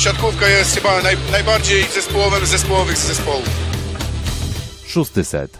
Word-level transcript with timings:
siatkówka 0.00 0.48
jest 0.48 0.74
chyba 0.74 1.02
naj, 1.02 1.16
najbardziej 1.32 1.82
zespołowym 1.82 2.46
z 2.46 2.48
zespołowych 2.48 2.96
z 2.96 3.06
zespołów. 3.06 3.48
Szósty 4.86 5.24
set. 5.24 5.58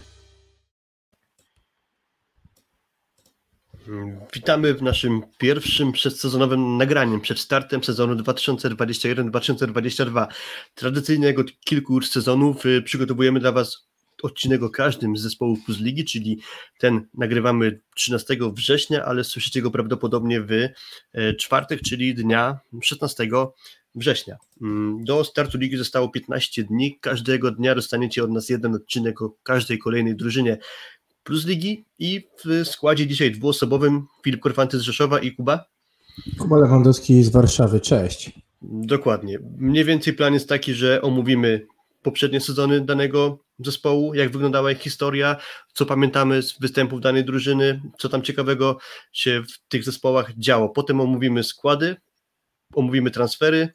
Witamy 4.34 4.75
w 4.75 4.83
naszym 4.83 5.23
pierwszym 5.39 5.92
przedsezonowym 5.92 6.76
nagraniem 6.76 7.21
przed 7.21 7.39
startem 7.39 7.84
sezonu 7.84 8.14
2021-2022. 8.14 10.27
Tradycyjnie 10.75 11.34
od 11.38 11.61
kilku 11.61 11.95
już 11.95 12.09
sezonów 12.09 12.66
y, 12.66 12.82
przygotowujemy 12.82 13.41
dla 13.41 13.52
Was 13.52 13.91
odcinek 14.22 14.62
o 14.62 14.70
każdym 14.70 15.16
z 15.16 15.20
zespołów 15.20 15.64
Plus 15.64 15.80
Ligi, 15.80 16.04
czyli 16.04 16.41
ten 16.79 17.07
nagrywamy 17.14 17.80
13 17.96 18.36
września, 18.52 19.04
ale 19.04 19.25
słyszycie 19.25 19.62
go 19.62 19.70
prawdopodobnie 19.70 20.41
w 20.41 20.52
e, 20.52 20.70
czwartek, 21.34 21.82
czyli 21.82 22.14
dnia 22.14 22.59
16 22.82 23.29
września. 23.95 24.36
Mm, 24.62 25.04
do 25.04 25.25
startu 25.25 25.58
ligi 25.58 25.76
zostało 25.76 26.08
15 26.08 26.64
dni. 26.64 26.98
Każdego 27.00 27.50
dnia 27.50 27.75
dostaniecie 27.75 28.25
od 28.25 28.31
nas 28.31 28.48
jeden 28.48 28.75
odcinek 28.75 29.22
o 29.22 29.35
każdej 29.43 29.79
kolejnej 29.79 30.17
drużynie 30.17 30.58
Plus 31.22 31.46
Ligi 31.46 31.85
i 31.98 32.28
w 32.45 32.68
składzie 32.68 33.06
dzisiaj 33.06 33.30
dwuosobowym 33.32 34.06
Filip 34.24 34.40
Korfanty 34.40 34.78
z 34.78 34.82
Rzeszowa 34.82 35.18
i 35.18 35.32
Kuba. 35.32 35.64
Kuba 36.38 36.58
Lewandowski 36.58 37.22
z 37.22 37.28
Warszawy, 37.28 37.80
cześć. 37.80 38.32
Dokładnie. 38.62 39.38
Mniej 39.58 39.84
więcej 39.84 40.12
plan 40.12 40.34
jest 40.34 40.48
taki, 40.48 40.74
że 40.74 41.02
omówimy 41.02 41.66
poprzednie 42.02 42.40
sezony 42.40 42.80
danego 42.80 43.38
zespołu, 43.59 44.14
jak 44.14 44.30
wyglądała 44.30 44.72
ich 44.72 44.78
historia, 44.78 45.36
co 45.72 45.86
pamiętamy 45.86 46.42
z 46.42 46.59
występów 46.60 47.00
danej 47.00 47.24
drużyny, 47.24 47.82
co 47.98 48.09
tam 48.09 48.22
ciekawego 48.22 48.78
się 49.12 49.42
w 49.42 49.68
tych 49.68 49.84
zespołach 49.84 50.32
działo. 50.38 50.68
Potem 50.68 51.00
omówimy 51.00 51.45
składy, 51.45 51.96
omówimy 52.74 53.10
transfery 53.10 53.69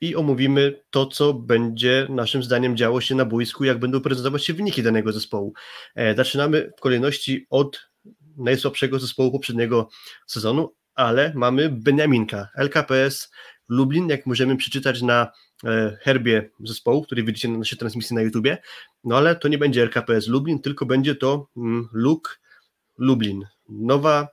i 0.00 0.16
omówimy 0.16 0.80
to, 0.90 1.06
co 1.06 1.34
będzie 1.34 2.06
naszym 2.10 2.42
zdaniem 2.42 2.76
działo 2.76 3.00
się 3.00 3.14
na 3.14 3.24
boisku, 3.24 3.64
jak 3.64 3.78
będą 3.78 4.00
prezentować 4.00 4.44
się 4.44 4.54
wyniki 4.54 4.82
danego 4.82 5.12
zespołu. 5.12 5.52
E, 5.94 6.16
zaczynamy 6.16 6.72
w 6.76 6.80
kolejności 6.80 7.46
od 7.50 7.88
najsłabszego 8.36 8.98
zespołu 8.98 9.32
poprzedniego 9.32 9.88
sezonu, 10.26 10.74
ale 10.94 11.32
mamy 11.34 11.68
Beniaminka, 11.68 12.48
LKPS 12.56 13.30
Lublin, 13.68 14.08
jak 14.08 14.26
możemy 14.26 14.56
przeczytać 14.56 15.02
na 15.02 15.32
e, 15.64 15.96
herbie 16.02 16.50
zespołu, 16.60 17.02
który 17.02 17.22
widzicie 17.22 17.48
na 17.48 17.58
naszej 17.58 17.78
transmisji 17.78 18.16
na 18.16 18.22
YouTubie, 18.22 18.58
no 19.04 19.16
ale 19.16 19.36
to 19.36 19.48
nie 19.48 19.58
będzie 19.58 19.82
RKPS 19.82 20.28
Lublin, 20.28 20.60
tylko 20.60 20.86
będzie 20.86 21.14
to 21.14 21.48
mm, 21.56 21.88
Luk 21.92 22.40
Lublin. 22.98 23.44
Nowa 23.68 24.28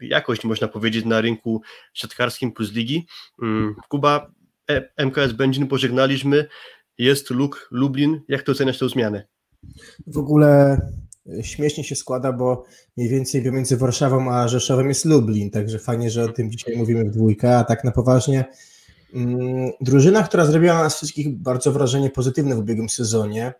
jakość, 0.00 0.44
można 0.44 0.68
powiedzieć, 0.68 1.04
na 1.04 1.20
rynku 1.20 1.62
siatkarskim 1.94 2.52
plus 2.52 2.72
ligi. 2.72 3.06
Mm, 3.42 3.74
Kuba, 3.88 4.32
e, 4.70 4.88
MKS 4.96 5.32
Będzin 5.32 5.66
pożegnaliśmy, 5.66 6.46
jest 6.98 7.30
Luk 7.30 7.68
Lublin. 7.70 8.20
Jak 8.28 8.42
to 8.42 8.52
oceniasz 8.52 8.78
tę 8.78 8.88
zmianę? 8.88 9.26
W 10.06 10.18
ogóle 10.18 10.80
śmiesznie 11.42 11.84
się 11.84 11.96
składa, 11.96 12.32
bo 12.32 12.64
mniej 12.96 13.08
więcej 13.10 13.44
pomiędzy 13.44 13.76
Warszawą 13.76 14.32
a 14.32 14.48
Rzeszowem 14.48 14.88
jest 14.88 15.04
Lublin, 15.04 15.50
także 15.50 15.78
fajnie, 15.78 16.10
że 16.10 16.24
o 16.24 16.28
tym 16.28 16.50
dzisiaj 16.50 16.76
mówimy 16.76 17.04
w 17.04 17.10
dwójkę, 17.10 17.58
a 17.58 17.64
tak 17.64 17.84
na 17.84 17.92
poważnie. 17.92 18.44
Mm, 19.14 19.70
drużyna, 19.80 20.22
która 20.22 20.44
zrobiła 20.44 20.74
na 20.74 20.82
nas 20.82 20.96
wszystkich 20.96 21.38
bardzo 21.38 21.72
wrażenie 21.72 22.10
pozytywne 22.10 22.54
w 22.54 22.58
ubiegłym 22.58 22.88
sezonie. 22.88 23.52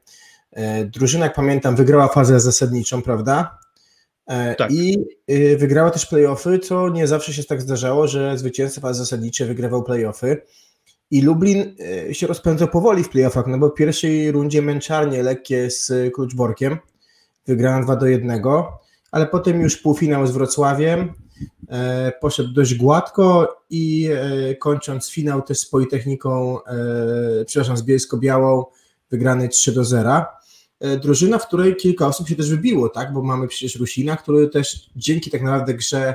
E, 0.53 0.85
drużyna, 0.85 1.25
jak 1.25 1.35
pamiętam, 1.35 1.77
wygrała 1.77 2.09
fazę 2.09 2.41
zasadniczą, 2.41 3.03
prawda? 3.03 3.59
E, 4.27 4.55
tak. 4.55 4.73
I 4.73 5.05
y, 5.31 5.57
wygrała 5.57 5.91
też 5.91 6.07
playoffy, 6.07 6.59
co 6.59 6.89
nie 6.89 7.07
zawsze 7.07 7.33
się 7.33 7.45
tak 7.45 7.63
zdarzało, 7.63 8.09
że 8.09 8.39
zwycięzca 8.39 8.81
fazy 8.81 8.99
zasadniczej 8.99 9.47
wygrywał 9.47 9.83
playoffy. 9.83 10.43
I 11.11 11.23
Lublin 11.23 11.75
y, 12.11 12.15
się 12.15 12.27
rozpędzał 12.27 12.69
powoli 12.69 13.05
w 13.05 13.09
playoffach, 13.09 13.47
no 13.47 13.59
bo 13.59 13.69
w 13.69 13.75
pierwszej 13.75 14.33
rundzie 14.33 14.63
męczarnie 14.63 15.23
lekkie 15.23 15.71
z 15.71 15.93
Kluczborkiem, 16.15 16.79
wygrałem 17.47 17.85
2 17.85 17.97
do 17.97 18.07
1, 18.07 18.43
ale 19.11 19.27
potem 19.27 19.61
już 19.61 19.77
półfinał 19.77 20.27
z 20.27 20.31
Wrocławiem 20.31 21.13
e, 21.69 22.13
poszedł 22.21 22.53
dość 22.53 22.75
gładko 22.75 23.57
i 23.71 24.09
e, 24.13 24.55
kończąc 24.55 25.11
finał 25.11 25.43
też 25.43 25.59
z 25.59 25.71
Politechniką, 25.71 26.59
e, 26.65 27.45
przepraszam, 27.47 27.77
z 27.77 27.83
Bielsko-Białą, 27.83 28.65
wygrany 29.11 29.49
3 29.49 29.73
do 29.73 29.85
0. 29.85 30.25
Drużyna, 31.03 31.39
w 31.39 31.47
której 31.47 31.77
kilka 31.77 32.07
osób 32.07 32.29
się 32.29 32.37
też 32.37 32.51
wybiło, 32.51 32.89
tak? 32.89 33.13
bo 33.13 33.23
mamy 33.23 33.49
przecież 33.49 33.77
Rusina, 33.77 34.17
który 34.17 34.49
też 34.49 34.91
dzięki 34.97 35.31
tak 35.31 35.43
naprawdę 35.43 35.75
grze 35.75 36.15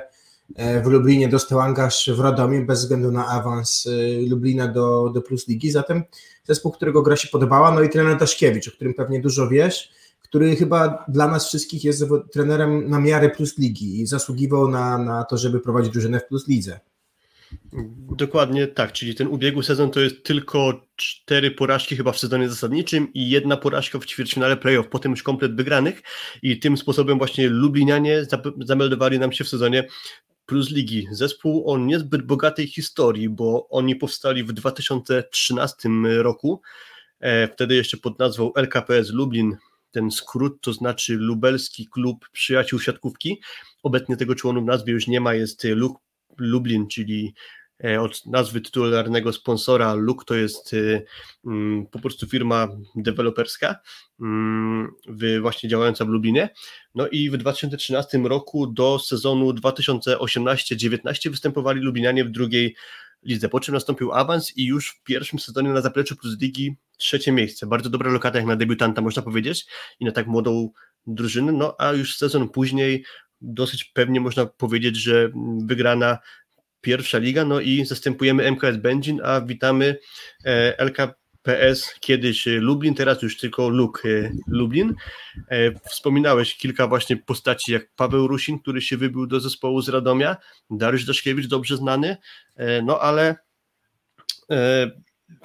w 0.83 0.87
Lublinie 0.87 1.27
dostał 1.27 1.59
angaż 1.59 2.09
w 2.15 2.19
Radomie 2.19 2.61
bez 2.61 2.79
względu 2.79 3.11
na 3.11 3.27
awans 3.27 3.87
Lublina 4.27 4.67
do, 4.67 5.09
do 5.13 5.21
Plus 5.21 5.47
Ligi, 5.47 5.71
zatem 5.71 6.03
zespół, 6.47 6.71
którego 6.71 7.01
gra 7.01 7.15
się 7.15 7.27
podobała, 7.27 7.71
no 7.71 7.81
i 7.81 7.89
trener 7.89 8.17
Daszkiewicz, 8.17 8.67
o 8.67 8.71
którym 8.71 8.93
pewnie 8.93 9.21
dużo 9.21 9.47
wiesz, 9.47 9.91
który 10.31 10.55
chyba 10.55 11.05
dla 11.07 11.27
nas 11.27 11.47
wszystkich 11.47 11.83
jest 11.83 12.03
trenerem 12.31 12.89
na 12.89 12.99
miarę 12.99 13.29
plus 13.29 13.57
ligi 13.57 14.01
i 14.01 14.07
zasługiwał 14.07 14.67
na, 14.67 14.97
na 14.97 15.23
to, 15.23 15.37
żeby 15.37 15.59
prowadzić 15.59 15.93
drużynę 15.93 16.19
w 16.19 16.27
plus 16.27 16.47
lidze. 16.47 16.79
Dokładnie 18.17 18.67
tak, 18.67 18.91
czyli 18.91 19.15
ten 19.15 19.27
ubiegły 19.27 19.63
sezon 19.63 19.91
to 19.91 19.99
jest 19.99 20.23
tylko 20.23 20.87
cztery 20.95 21.51
porażki 21.51 21.95
chyba 21.95 22.11
w 22.11 22.19
sezonie 22.19 22.49
zasadniczym 22.49 23.13
i 23.13 23.29
jedna 23.29 23.57
porażka 23.57 23.99
w 23.99 24.05
ćwierćfinale 24.05 24.57
playoff, 24.57 24.87
potem 24.87 25.11
już 25.11 25.23
komplet 25.23 25.55
wygranych 25.55 26.01
i 26.41 26.59
tym 26.59 26.77
sposobem 26.77 27.17
właśnie 27.17 27.49
Lublinianie 27.49 28.25
zameldowali 28.59 29.19
nam 29.19 29.31
się 29.31 29.43
w 29.43 29.49
sezonie 29.49 29.87
Plus 30.45 30.71
Ligi. 30.71 31.07
Zespół 31.11 31.71
o 31.71 31.77
niezbyt 31.77 32.21
bogatej 32.21 32.67
historii, 32.67 33.29
bo 33.29 33.69
oni 33.69 33.95
powstali 33.95 34.43
w 34.43 34.53
2013 34.53 35.89
roku, 36.21 36.61
e, 37.19 37.47
wtedy 37.47 37.75
jeszcze 37.75 37.97
pod 37.97 38.19
nazwą 38.19 38.53
LKPS 38.53 39.09
Lublin 39.09 39.57
ten 39.91 40.11
skrót, 40.11 40.61
to 40.61 40.73
znaczy 40.73 41.15
Lubelski 41.15 41.87
Klub 41.87 42.29
Przyjaciół 42.31 42.79
Siatkówki. 42.79 43.41
Obecnie 43.83 44.17
tego 44.17 44.35
członu 44.35 44.61
w 44.61 44.65
nazwie 44.65 44.93
już 44.93 45.07
nie 45.07 45.21
ma, 45.21 45.33
jest 45.33 45.63
Luk 45.63 45.99
Lublin, 46.37 46.87
czyli 46.87 47.33
e, 47.83 48.01
od 48.01 48.25
nazwy 48.25 48.61
tytularnego 48.61 49.33
sponsora 49.33 49.93
Luk 49.93 50.25
to 50.25 50.35
jest 50.35 50.73
e, 50.73 51.01
mm, 51.45 51.85
po 51.85 51.99
prostu 51.99 52.27
firma 52.27 52.67
deweloperska 52.95 53.75
mm, 54.21 54.91
właśnie 55.41 55.69
działająca 55.69 56.05
w 56.05 56.09
Lublinie. 56.09 56.49
No 56.95 57.07
i 57.07 57.29
w 57.29 57.37
2013 57.37 58.17
roku 58.17 58.67
do 58.67 58.99
sezonu 58.99 59.51
2018-19 59.51 61.29
występowali 61.29 61.81
Lublinianie 61.81 62.25
w 62.25 62.29
drugiej 62.29 62.75
lidze, 63.23 63.49
po 63.49 63.59
czym 63.59 63.73
nastąpił 63.73 64.11
awans 64.11 64.57
i 64.57 64.65
już 64.65 64.89
w 64.89 65.03
pierwszym 65.03 65.39
sezonie 65.39 65.69
na 65.69 65.81
zapleczu 65.81 66.15
plus 66.15 66.39
ligi 66.41 66.75
trzecie 66.97 67.31
miejsce. 67.31 67.67
Bardzo 67.67 67.89
dobra 67.89 68.11
lokata 68.11 68.37
jak 68.37 68.47
na 68.47 68.55
debiutanta 68.55 69.01
można 69.01 69.21
powiedzieć 69.21 69.65
i 69.99 70.05
na 70.05 70.11
tak 70.11 70.27
młodą 70.27 70.69
drużynę, 71.07 71.51
no 71.51 71.75
a 71.79 71.91
już 71.91 72.17
sezon 72.17 72.49
później 72.49 73.05
dosyć 73.41 73.83
pewnie 73.83 74.21
można 74.21 74.45
powiedzieć, 74.45 74.95
że 74.95 75.29
wygrana 75.65 76.17
pierwsza 76.81 77.17
liga, 77.17 77.45
no 77.45 77.59
i 77.59 77.85
zastępujemy 77.85 78.51
MKS 78.51 78.77
Będzin, 78.77 79.21
a 79.23 79.41
witamy 79.41 79.97
e, 80.45 80.85
LK 80.85 80.97
PS, 81.41 81.93
kiedyś 81.99 82.45
Lublin, 82.45 82.95
teraz 82.95 83.21
już 83.21 83.37
tylko 83.37 83.69
Luk 83.69 84.03
e, 84.05 84.31
Lublin. 84.47 84.95
E, 85.49 85.71
wspominałeś 85.89 86.57
kilka 86.57 86.87
właśnie 86.87 87.17
postaci, 87.17 87.71
jak 87.71 87.91
Paweł 87.95 88.27
Rusin, 88.27 88.59
który 88.59 88.81
się 88.81 88.97
wybił 88.97 89.27
do 89.27 89.39
zespołu 89.39 89.81
z 89.81 89.89
Radomia, 89.89 90.37
Dariusz 90.69 91.05
Daszkiewicz, 91.05 91.47
dobrze 91.47 91.77
znany, 91.77 92.17
no 92.83 92.99
ale 92.99 93.35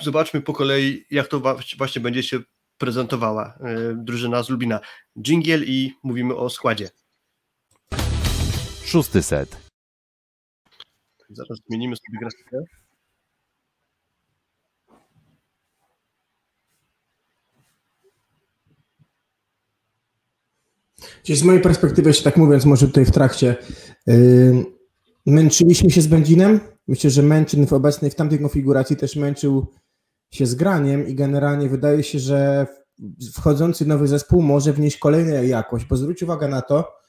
zobaczmy 0.03 0.41
po 0.41 0.53
kolei, 0.53 1.05
jak 1.11 1.29
to 1.29 1.57
właśnie 1.79 2.03
będzie 2.03 2.23
się 2.23 2.41
prezentowała 2.79 3.59
drużyna 3.95 4.43
z 4.43 4.51
Lubina. 4.51 4.81
Dżingiel 5.23 5.65
i 5.67 5.93
mówimy 6.03 6.37
o 6.37 6.51
składzie. 6.51 6.91
Szósty 8.87 9.23
set. 9.23 9.57
Zaraz 11.31 11.59
zmienimy 11.69 11.97
sobie 11.97 12.19
grafikę. 12.21 12.59
Czyli 21.23 21.39
z 21.39 21.43
mojej 21.43 21.63
perspektywy, 21.63 22.11
jeszcze 22.11 22.25
tak 22.25 22.37
mówiąc, 22.37 22.65
może 22.65 22.87
tutaj 22.87 23.05
w 23.05 23.11
trakcie, 23.11 23.57
yy, 24.07 24.65
męczyliśmy 25.27 25.91
się 25.91 26.01
z 26.01 26.07
Będzinem. 26.07 26.61
Myślę, 26.89 27.11
że 27.11 27.23
Męczyn 27.23 27.67
w 27.67 27.73
obecnej, 27.73 28.11
w 28.11 28.15
tamtej 28.15 28.39
konfiguracji 28.39 28.97
też 28.97 29.17
męczył 29.17 29.67
się 30.31 30.47
z 30.47 30.55
graniem 30.55 31.07
i 31.07 31.15
generalnie 31.15 31.69
wydaje 31.69 32.03
się, 32.03 32.19
że 32.19 32.67
wchodzący 33.33 33.87
nowy 33.87 34.09
zespół 34.09 34.43
może 34.43 34.73
wnieść 34.73 34.99
kolejną 34.99 35.43
jakość, 35.43 35.85
bo 35.85 35.97
zwróć 35.97 36.23
uwagę 36.23 36.49
na 36.49 36.63
to, 36.63 37.06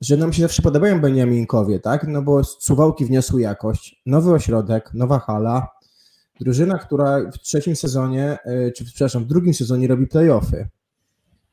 że 0.00 0.16
nam 0.16 0.32
się 0.32 0.42
zawsze 0.42 0.62
podobają 0.62 1.00
Beniaminkowie, 1.00 1.80
tak? 1.80 2.06
No 2.08 2.22
bo 2.22 2.44
Suwałki 2.44 3.04
wniosły 3.04 3.40
jakość, 3.40 4.02
nowy 4.06 4.32
ośrodek, 4.32 4.94
nowa 4.94 5.18
hala, 5.18 5.68
drużyna, 6.40 6.78
która 6.78 7.30
w 7.30 7.38
trzecim 7.38 7.76
sezonie, 7.76 8.38
yy, 8.46 8.72
czy 8.72 8.84
przepraszam, 8.84 9.24
w 9.24 9.26
drugim 9.26 9.54
sezonie 9.54 9.88
robi 9.88 10.06
playoffy. 10.06 10.68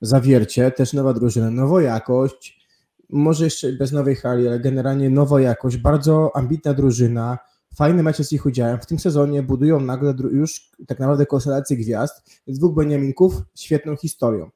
Zawiercie, 0.02 0.72
też 0.72 0.94
nowa 0.94 1.14
drużyna, 1.14 1.52
nowa 1.52 1.82
jakość, 1.82 2.66
może 3.10 3.44
jeszcze 3.44 3.74
bez 3.74 3.92
nowej 3.92 4.16
hali, 4.16 4.48
ale 4.48 4.60
generalnie 4.60 5.10
nowa 5.10 5.42
jakość, 5.42 5.78
bardzo 5.78 6.32
ambitna 6.36 6.74
drużyna, 6.74 7.38
fajne 7.76 8.04
mecze 8.04 8.24
z 8.24 8.32
ich 8.32 8.46
udziałem. 8.46 8.80
W 8.80 8.86
tym 8.86 9.00
sezonie 9.00 9.44
budują 9.44 9.80
nagle 9.80 10.14
już 10.32 10.72
tak 10.88 11.00
naprawdę 11.00 11.26
konstelację 11.26 11.78
gwiazd, 11.78 12.42
dwóch 12.48 12.76
Beniaminków 12.76 13.42
świetną 13.56 13.96
historią. 13.96 14.50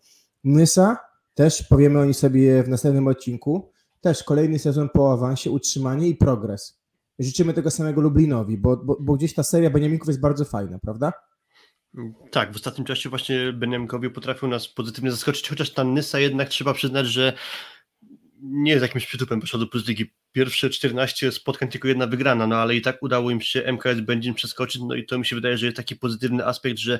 Nysa, 0.43 0.97
też 1.33 1.63
powiemy 1.63 1.99
o 1.99 2.05
niej 2.05 2.13
sobie 2.13 2.63
w 2.63 2.69
następnym 2.69 3.07
odcinku, 3.07 3.71
też 4.01 4.23
kolejny 4.23 4.59
sezon 4.59 4.89
po 4.93 5.13
awansie, 5.13 5.51
utrzymanie 5.51 6.07
i 6.07 6.15
progres. 6.15 6.79
Życzymy 7.19 7.53
tego 7.53 7.71
samego 7.71 8.01
Lublinowi, 8.01 8.57
bo, 8.57 8.77
bo, 8.77 8.97
bo 8.99 9.13
gdzieś 9.13 9.33
ta 9.33 9.43
seria 9.43 9.69
Beniaminków 9.69 10.07
jest 10.07 10.21
bardzo 10.21 10.45
fajna, 10.45 10.79
prawda? 10.79 11.13
Tak, 12.31 12.53
w 12.53 12.55
ostatnim 12.55 12.85
czasie 12.85 13.09
właśnie 13.09 13.53
Beniaminkowie 13.53 14.09
potrafią 14.09 14.47
nas 14.47 14.67
pozytywnie 14.67 15.11
zaskoczyć, 15.11 15.49
chociaż 15.49 15.73
ta 15.73 15.83
Nysa 15.83 16.19
jednak 16.19 16.49
trzeba 16.49 16.73
przyznać, 16.73 17.07
że 17.07 17.33
nie 18.41 18.71
jest 18.71 18.81
jakimś 18.81 19.05
przytupem 19.05 19.39
poszła 19.39 19.59
do 19.59 19.67
Plus 19.67 19.87
Ligi. 19.87 20.13
Pierwsze 20.31 20.69
14 20.69 21.31
spotkań 21.31 21.69
tylko 21.69 21.87
jedna 21.87 22.07
wygrana, 22.07 22.47
no 22.47 22.55
ale 22.55 22.75
i 22.75 22.81
tak 22.81 23.03
udało 23.03 23.31
im 23.31 23.41
się 23.41 23.63
MKS 23.73 23.99
Będzin 24.01 24.33
przeskoczyć, 24.33 24.81
no 24.81 24.95
i 24.95 25.05
to 25.05 25.17
mi 25.17 25.25
się 25.25 25.35
wydaje, 25.35 25.57
że 25.57 25.65
jest 25.65 25.77
taki 25.77 25.95
pozytywny 25.95 26.45
aspekt, 26.45 26.77
że 26.77 26.99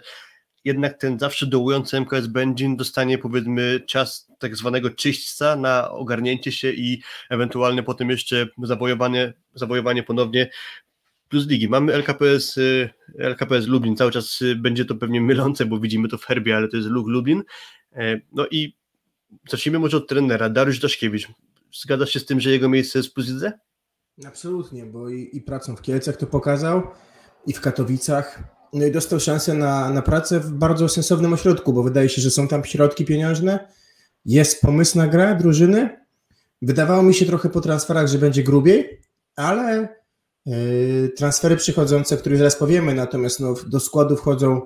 jednak 0.66 0.98
ten 0.98 1.20
zawsze 1.20 1.48
dołujący 1.48 1.98
MKS 1.98 2.28
Będzin 2.28 2.78
dostanie 2.78 3.18
powiedzmy 3.18 3.80
czas 3.88 4.32
tak 4.40 4.56
zwanego 4.56 4.90
czyśćca 4.90 5.56
na 5.56 5.92
ogarnięcie 5.92 6.52
się 6.52 6.72
i 6.72 7.02
ewentualnie 7.30 7.84
potem 7.84 8.10
jeszcze 8.10 8.48
zawojowanie, 8.64 9.34
zawojowanie 9.54 10.04
ponownie 10.04 10.50
plus 11.30 11.48
ligi. 11.48 11.70
Mamy 11.70 11.94
LKPS, 11.94 12.58
y, 12.58 12.90
LKPS 13.18 13.68
Lublin, 13.68 13.96
cały 13.96 14.12
czas 14.12 14.42
y, 14.42 14.56
będzie 14.56 14.86
to 14.86 14.96
pewnie 14.96 15.22
mylące, 15.22 15.66
bo 15.66 15.80
widzimy 15.80 16.08
to 16.08 16.18
w 16.18 16.26
herbie, 16.26 16.56
ale 16.56 16.68
to 16.68 16.78
jest 16.78 16.90
Lug 16.90 17.08
Lublin. 17.08 17.44
E, 17.94 18.20
no 18.32 18.48
i 18.52 18.76
zacznijmy 19.50 19.80
może 19.80 19.98
od 19.98 20.08
trenera, 20.08 20.50
Dariusz 20.50 20.80
Daszkiewicz. 20.80 21.28
Zgadzasz 21.74 22.10
się 22.10 22.20
z 22.20 22.26
tym, 22.26 22.40
że 22.40 22.52
jego 22.52 22.70
miejsce 22.70 23.00
jest 23.00 23.10
w 23.10 23.14
plus 23.14 23.28
lidze? 23.28 23.60
Absolutnie, 24.26 24.86
bo 24.86 25.10
i, 25.10 25.30
i 25.34 25.42
pracą 25.42 25.76
w 25.76 25.82
Kielcach 25.82 26.18
to 26.18 26.28
pokazał, 26.28 26.88
i 27.48 27.54
w 27.54 27.62
Katowicach. 27.62 28.59
No 28.74 28.86
i 28.86 28.92
dostał 28.92 29.20
szansę 29.20 29.54
na, 29.54 29.90
na 29.90 30.02
pracę 30.02 30.40
w 30.40 30.52
bardzo 30.52 30.90
sensownym 30.90 31.34
ośrodku, 31.34 31.74
bo 31.74 31.84
wydaje 31.84 32.10
się, 32.10 32.22
że 32.22 32.32
są 32.32 32.48
tam 32.48 32.66
środki 32.66 33.06
pieniężne, 33.06 33.68
jest 34.26 34.62
pomysł 34.62 34.98
na 34.98 35.08
grę 35.08 35.38
drużyny. 35.40 35.90
Wydawało 36.62 37.04
mi 37.04 37.14
się 37.14 37.26
trochę 37.26 37.50
po 37.50 37.62
transferach, 37.62 38.08
że 38.08 38.18
będzie 38.18 38.44
grubiej, 38.44 39.02
ale 39.36 39.88
yy, 40.46 41.12
transfery 41.18 41.56
przychodzące, 41.58 42.16
o 42.16 42.18
których 42.18 42.38
zaraz 42.38 42.56
powiemy, 42.56 42.94
natomiast 42.94 43.40
no, 43.40 43.54
do 43.68 43.80
składu 43.80 44.18
wchodzą 44.18 44.62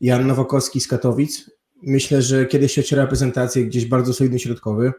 Jan 0.00 0.26
Nowakowski 0.26 0.80
z 0.80 0.88
Katowic. 0.88 1.50
Myślę, 1.82 2.22
że 2.22 2.46
kiedyś 2.46 2.72
się 2.72 2.80
ociera 2.80 3.08
gdzieś 3.66 3.86
bardzo 3.86 4.12
solidny 4.12 4.38
środkowy. 4.38 4.92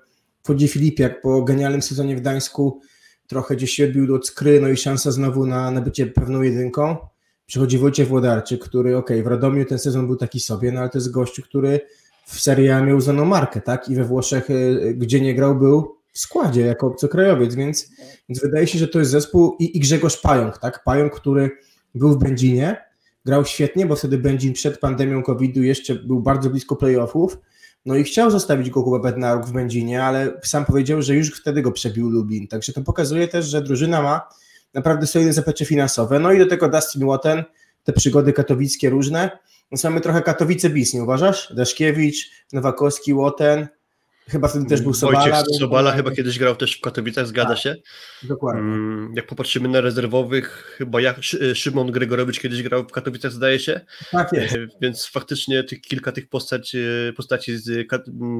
Wchodzi 0.43 0.67
Filipiak 0.67 1.21
po 1.21 1.43
genialnym 1.43 1.81
sezonie 1.81 2.15
w 2.15 2.21
Gdańsku, 2.21 2.81
trochę 3.27 3.55
gdzieś 3.55 3.71
się 3.71 3.85
odbił 3.85 4.07
skry, 4.23 4.61
no 4.61 4.69
i 4.69 4.77
szansa 4.77 5.11
znowu 5.11 5.45
na, 5.45 5.71
na 5.71 5.81
bycie 5.81 6.07
pewną 6.07 6.41
jedynką. 6.41 6.97
Przychodzi 7.47 7.77
Wojciech 7.77 8.07
Włodarczyk, 8.07 8.63
który 8.63 8.97
ok, 8.97 9.09
w 9.23 9.27
Radomiu 9.27 9.65
ten 9.65 9.79
sezon 9.79 10.07
był 10.07 10.15
taki 10.15 10.39
sobie, 10.39 10.71
no 10.71 10.79
ale 10.79 10.89
to 10.89 10.97
jest 10.97 11.11
gościu, 11.11 11.41
który 11.41 11.79
w 12.25 12.39
Serie 12.39 12.75
A 12.75 12.81
miał 12.81 12.97
uznaną 12.97 13.25
markę, 13.25 13.61
tak? 13.61 13.89
I 13.89 13.95
we 13.95 14.03
Włoszech, 14.03 14.49
y, 14.49 14.93
gdzie 14.97 15.21
nie 15.21 15.35
grał, 15.35 15.55
był 15.55 15.97
w 16.13 16.19
składzie 16.19 16.61
jako 16.61 16.87
obcokrajowiec, 16.87 17.55
więc, 17.55 17.91
więc 18.29 18.41
wydaje 18.41 18.67
się, 18.67 18.79
że 18.79 18.87
to 18.87 18.99
jest 18.99 19.11
zespół 19.11 19.55
i, 19.59 19.77
i 19.77 19.79
Grzegorz 19.79 20.17
Pająk, 20.17 20.57
tak? 20.57 20.83
Pająk, 20.83 21.13
który 21.15 21.51
był 21.95 22.11
w 22.11 22.17
Będzinie, 22.17 22.77
grał 23.25 23.45
świetnie, 23.45 23.85
bo 23.85 23.95
wtedy 23.95 24.17
Będzin 24.17 24.53
przed 24.53 24.79
pandemią 24.79 25.23
COVID-u 25.23 25.61
jeszcze 25.61 25.95
był 25.95 26.19
bardzo 26.19 26.49
blisko 26.49 26.75
playoffów, 26.75 27.37
no 27.85 27.95
i 27.95 28.03
chciał 28.03 28.31
zostawić 28.31 28.69
go 28.69 28.83
Kuba 28.83 28.99
Bednaruk 28.99 29.45
w 29.45 29.51
Będzinie, 29.51 30.03
ale 30.03 30.39
sam 30.43 30.65
powiedział, 30.65 31.01
że 31.01 31.15
już 31.15 31.39
wtedy 31.41 31.61
go 31.61 31.71
przebił 31.71 32.09
Lublin. 32.09 32.47
Także 32.47 32.73
to 32.73 32.81
pokazuje 32.81 33.27
też, 33.27 33.45
że 33.45 33.61
drużyna 33.61 34.01
ma 34.01 34.29
naprawdę 34.77 35.07
solidne 35.07 35.33
zaplecze 35.33 35.65
finansowe. 35.65 36.19
No 36.19 36.31
i 36.31 36.39
do 36.39 36.45
tego 36.45 36.69
Dustin 36.69 37.07
Watten, 37.07 37.43
te 37.83 37.93
przygody 37.93 38.33
katowickie 38.33 38.89
różne. 38.89 39.39
No 39.71 39.77
mamy 39.83 40.01
trochę 40.01 40.21
Katowice 40.21 40.69
bis, 40.69 40.93
nie 40.93 41.03
uważasz? 41.03 41.53
Daszkiewicz, 41.55 42.31
Nowakowski, 42.53 43.13
Watten, 43.13 43.67
Chyba 44.29 44.47
wtedy 44.47 44.65
też 44.65 44.81
był 44.81 44.93
Sobala. 44.93 45.19
Wojciech 45.19 45.55
Sobala 45.59 45.91
chyba 45.91 46.11
kiedyś 46.11 46.39
grał 46.39 46.55
też 46.55 46.77
w 46.77 46.81
Katowicach, 46.81 47.27
zgadza 47.27 47.49
tak, 47.49 47.57
się? 47.57 47.75
Dokładnie. 48.23 48.61
Mm, 48.61 49.13
jak 49.15 49.27
popatrzymy 49.27 49.69
na 49.69 49.81
rezerwowych, 49.81 50.75
chyba 50.77 51.01
jak 51.01 51.17
Szymon 51.53 51.91
Gregorowicz 51.91 52.39
kiedyś 52.39 52.63
grał 52.63 52.83
w 52.83 52.91
Katowicach, 52.91 53.31
zdaje 53.31 53.59
się. 53.59 53.81
Tak 54.11 54.33
jest. 54.33 54.55
E, 54.55 54.67
więc 54.81 55.05
faktycznie 55.05 55.63
tych, 55.63 55.81
kilka 55.81 56.11
tych 56.11 56.29
postaci, 56.29 56.77
postaci 57.15 57.57
z 57.57 57.87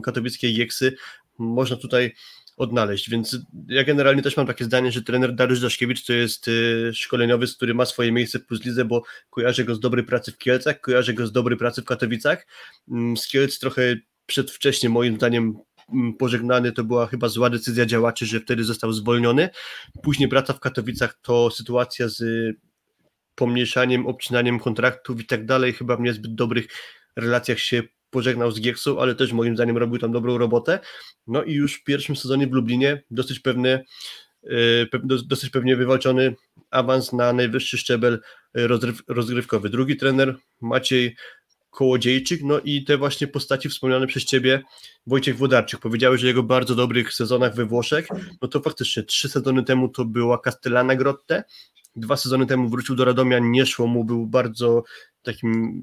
katowickiej 0.04 0.56
Jeksy 0.56 0.96
można 1.38 1.76
tutaj 1.76 2.14
odnaleźć, 2.58 3.10
więc 3.10 3.38
ja 3.68 3.84
generalnie 3.84 4.22
też 4.22 4.38
mam 4.38 4.48
takie 4.48 4.66
zdanie, 4.66 4.92
że 4.92 5.02
trener 5.02 5.36
Dariusz 5.36 5.60
Daszkiewicz 5.60 6.06
to 6.06 6.14
jest 6.14 6.48
e, 6.48 6.94
szkoleniowiec, 6.94 7.56
który 7.56 7.74
ma 7.74 7.86
swoje 7.86 8.12
miejsce 8.12 8.40
w 8.40 8.46
Plus 8.46 8.66
Lidze, 8.66 8.86
bo 8.86 9.04
kojarzę 9.30 9.64
go 9.64 9.76
z 9.76 9.80
dobrej 9.80 10.06
pracy 10.06 10.32
w 10.32 10.38
Kielcach, 10.38 10.82
kojarzę 10.82 11.14
go 11.14 11.28
z 11.28 11.32
dobrej 11.32 11.58
pracy 11.58 11.82
w 11.82 11.86
Katowicach. 11.86 12.48
Mm, 12.92 13.18
z 13.18 13.28
Kielc 13.28 13.60
trochę 13.60 13.96
przedwcześnie 14.26 14.90
moim 14.90 15.16
zdaniem 15.16 15.58
Mm, 15.94 16.14
pożegnany, 16.14 16.72
to 16.72 16.84
była 16.84 17.08
chyba 17.08 17.30
zła 17.30 17.50
decyzja 17.50 17.86
działaczy, 17.86 18.26
że 18.26 18.40
wtedy 18.40 18.64
został 18.64 18.94
zwolniony. 18.94 19.50
Później 20.04 20.30
praca 20.30 20.54
w 20.54 20.60
Katowicach 20.60 21.20
to 21.22 21.52
sytuacja 21.52 22.08
z 22.08 22.24
pomniejszaniem, 23.36 24.08
obcinaniem 24.08 24.60
kontraktów 24.60 25.22
i 25.22 25.26
tak 25.26 25.46
dalej. 25.46 25.74
Chyba 25.74 25.98
w 25.98 26.02
niezbyt 26.02 26.36
dobrych 26.36 26.68
relacjach 27.16 27.60
się 27.60 27.84
pożegnał 28.10 28.52
z 28.52 28.62
Gieksą, 28.62 29.02
ale 29.02 29.16
też 29.16 29.34
moim 29.34 29.56
zdaniem 29.56 29.78
robił 29.78 30.00
tam 30.00 30.12
dobrą 30.12 30.38
robotę. 30.38 30.80
No 31.28 31.44
i 31.44 31.54
już 31.54 31.74
w 31.74 31.84
pierwszym 31.84 32.16
sezonie 32.16 32.48
w 32.48 32.52
Lublinie 32.52 33.04
dosyć 33.12 33.40
pewny 33.40 33.84
e, 34.44 35.00
dosyć 35.06 35.50
pewnie 35.50 35.76
wywalczony 35.76 36.36
awans 36.72 37.14
na 37.14 37.34
najwyższy 37.34 37.78
szczebel 37.78 38.20
e, 38.56 38.68
rozgrywkowy. 39.08 39.70
Drugi 39.70 39.98
trener 39.98 40.36
Maciej 40.62 41.16
Kołodziejczyk, 41.70 42.42
no 42.44 42.60
i 42.60 42.84
te 42.84 42.98
właśnie 42.98 43.28
postaci 43.28 43.70
wspomniane 43.70 44.08
przez 44.08 44.26
Ciebie, 44.26 44.62
Wojciech 45.08 45.38
Włodarczyk, 45.38 45.80
powiedziałeś 45.80 46.24
o 46.24 46.28
jego 46.28 46.44
bardzo 46.44 46.76
dobrych 46.76 47.14
sezonach 47.14 47.56
we 47.56 47.66
Włoszech, 47.66 48.08
no 48.42 48.48
to 48.48 48.60
faktycznie 48.60 49.04
trzy 49.04 49.30
sezony 49.30 49.64
temu 49.64 49.90
to 49.90 50.06
była 50.06 50.40
Castellana 50.40 50.96
Grotte, 50.96 51.44
dwa 51.96 52.18
sezony 52.18 52.46
temu 52.46 52.70
wrócił 52.70 52.96
do 52.96 53.06
Radomia, 53.06 53.40
nie 53.40 53.66
szło 53.66 53.88
mu, 53.88 54.04
był 54.04 54.28
bardzo 54.28 54.84
takim 55.32 55.82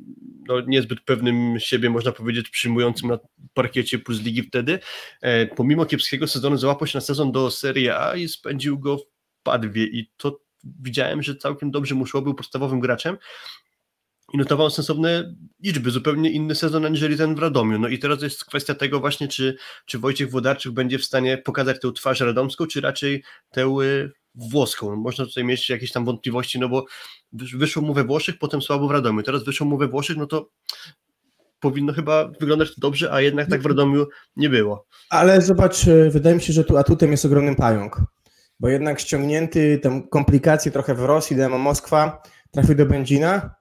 no, 0.49 0.61
niezbyt 0.61 1.01
pewnym 1.01 1.61
siebie, 1.61 1.91
można 1.91 2.13
powiedzieć, 2.13 2.49
przyjmującym 2.49 3.09
na 3.09 3.19
parkiecie 3.55 3.99
plus 3.99 4.23
ligi 4.23 4.43
wtedy. 4.43 4.79
E, 5.23 5.47
pomimo 5.47 5.87
kiepskiego 5.87 6.27
sezonu 6.27 6.57
załapał 6.57 6.87
się 6.87 6.97
na 6.97 7.03
sezon 7.03 7.33
do 7.33 7.51
Serie 7.51 7.99
A 7.99 8.17
i 8.17 8.29
spędził 8.29 8.79
go 8.79 8.99
w 8.99 9.03
Padwie 9.43 9.85
i 9.85 10.11
to 10.17 10.41
widziałem, 10.65 11.23
że 11.23 11.37
całkiem 11.37 11.71
dobrze 11.71 11.95
mu 11.95 12.07
szło, 12.07 12.23
był 12.23 12.35
podstawowym 12.35 12.81
graczem, 12.81 13.17
i 14.33 14.39
notował 14.39 14.71
sensowne 14.71 15.35
liczby, 15.63 15.91
zupełnie 15.91 16.31
inny 16.31 16.55
sezon 16.55 16.85
aniżeli 16.85 17.17
ten 17.17 17.35
w 17.35 17.39
Radomiu. 17.39 17.79
No 17.79 17.89
i 17.89 17.99
teraz 17.99 18.23
jest 18.23 18.45
kwestia 18.45 18.75
tego 18.75 19.01
właśnie, 19.01 19.29
czy, 19.29 19.57
czy 19.87 19.99
Wojciech 19.99 20.31
Włodarczyk 20.31 20.73
będzie 20.73 20.99
w 20.99 21.05
stanie 21.05 21.39
pokazać 21.39 21.81
tę 21.81 21.93
twarz 21.93 22.21
radomską, 22.21 22.67
czy 22.67 22.81
raczej 22.81 23.23
tę 23.51 23.77
włoską. 24.35 24.91
No, 24.91 24.97
można 24.97 25.25
tutaj 25.25 25.45
mieć 25.45 25.71
jakieś 25.71 25.93
tam 25.93 26.05
wątpliwości, 26.05 26.59
no 26.59 26.69
bo 26.69 26.85
wyszło 27.33 27.83
mu 27.83 27.95
we 27.95 28.05
Włoszech, 28.05 28.39
potem 28.39 28.63
słabo 28.63 28.89
w 28.89 28.91
Radomiu. 28.91 29.23
Teraz 29.23 29.45
wyszło 29.45 29.67
mu 29.67 29.79
we 29.79 29.89
Włoszech, 29.89 30.17
no 30.17 30.27
to 30.27 30.49
powinno 31.61 31.93
chyba 31.93 32.29
wyglądać 32.41 32.75
to 32.75 32.81
dobrze, 32.81 33.13
a 33.13 33.21
jednak 33.21 33.51
tak 33.51 33.63
w 33.63 33.67
Radomiu 33.67 34.07
nie 34.37 34.51
było. 34.51 34.87
Ale 35.11 35.43
zobacz, 35.43 35.87
y, 35.87 36.11
wydaje 36.11 36.37
mi 36.37 36.43
się, 36.43 36.53
że 36.53 36.65
tu 36.65 36.77
atutem 36.77 37.11
jest 37.11 37.25
ogromny 37.25 37.55
pająk, 37.55 38.01
bo 38.61 38.69
jednak 38.69 39.01
ściągnięty, 39.01 39.79
tam 39.83 40.09
komplikacje 40.09 40.73
trochę 40.73 40.95
w 40.95 41.05
Rosji, 41.05 41.37
Demo 41.37 41.59
Moskwa, 41.59 42.23
trafił 42.51 42.75
do 42.75 42.87
Będzina, 42.87 43.55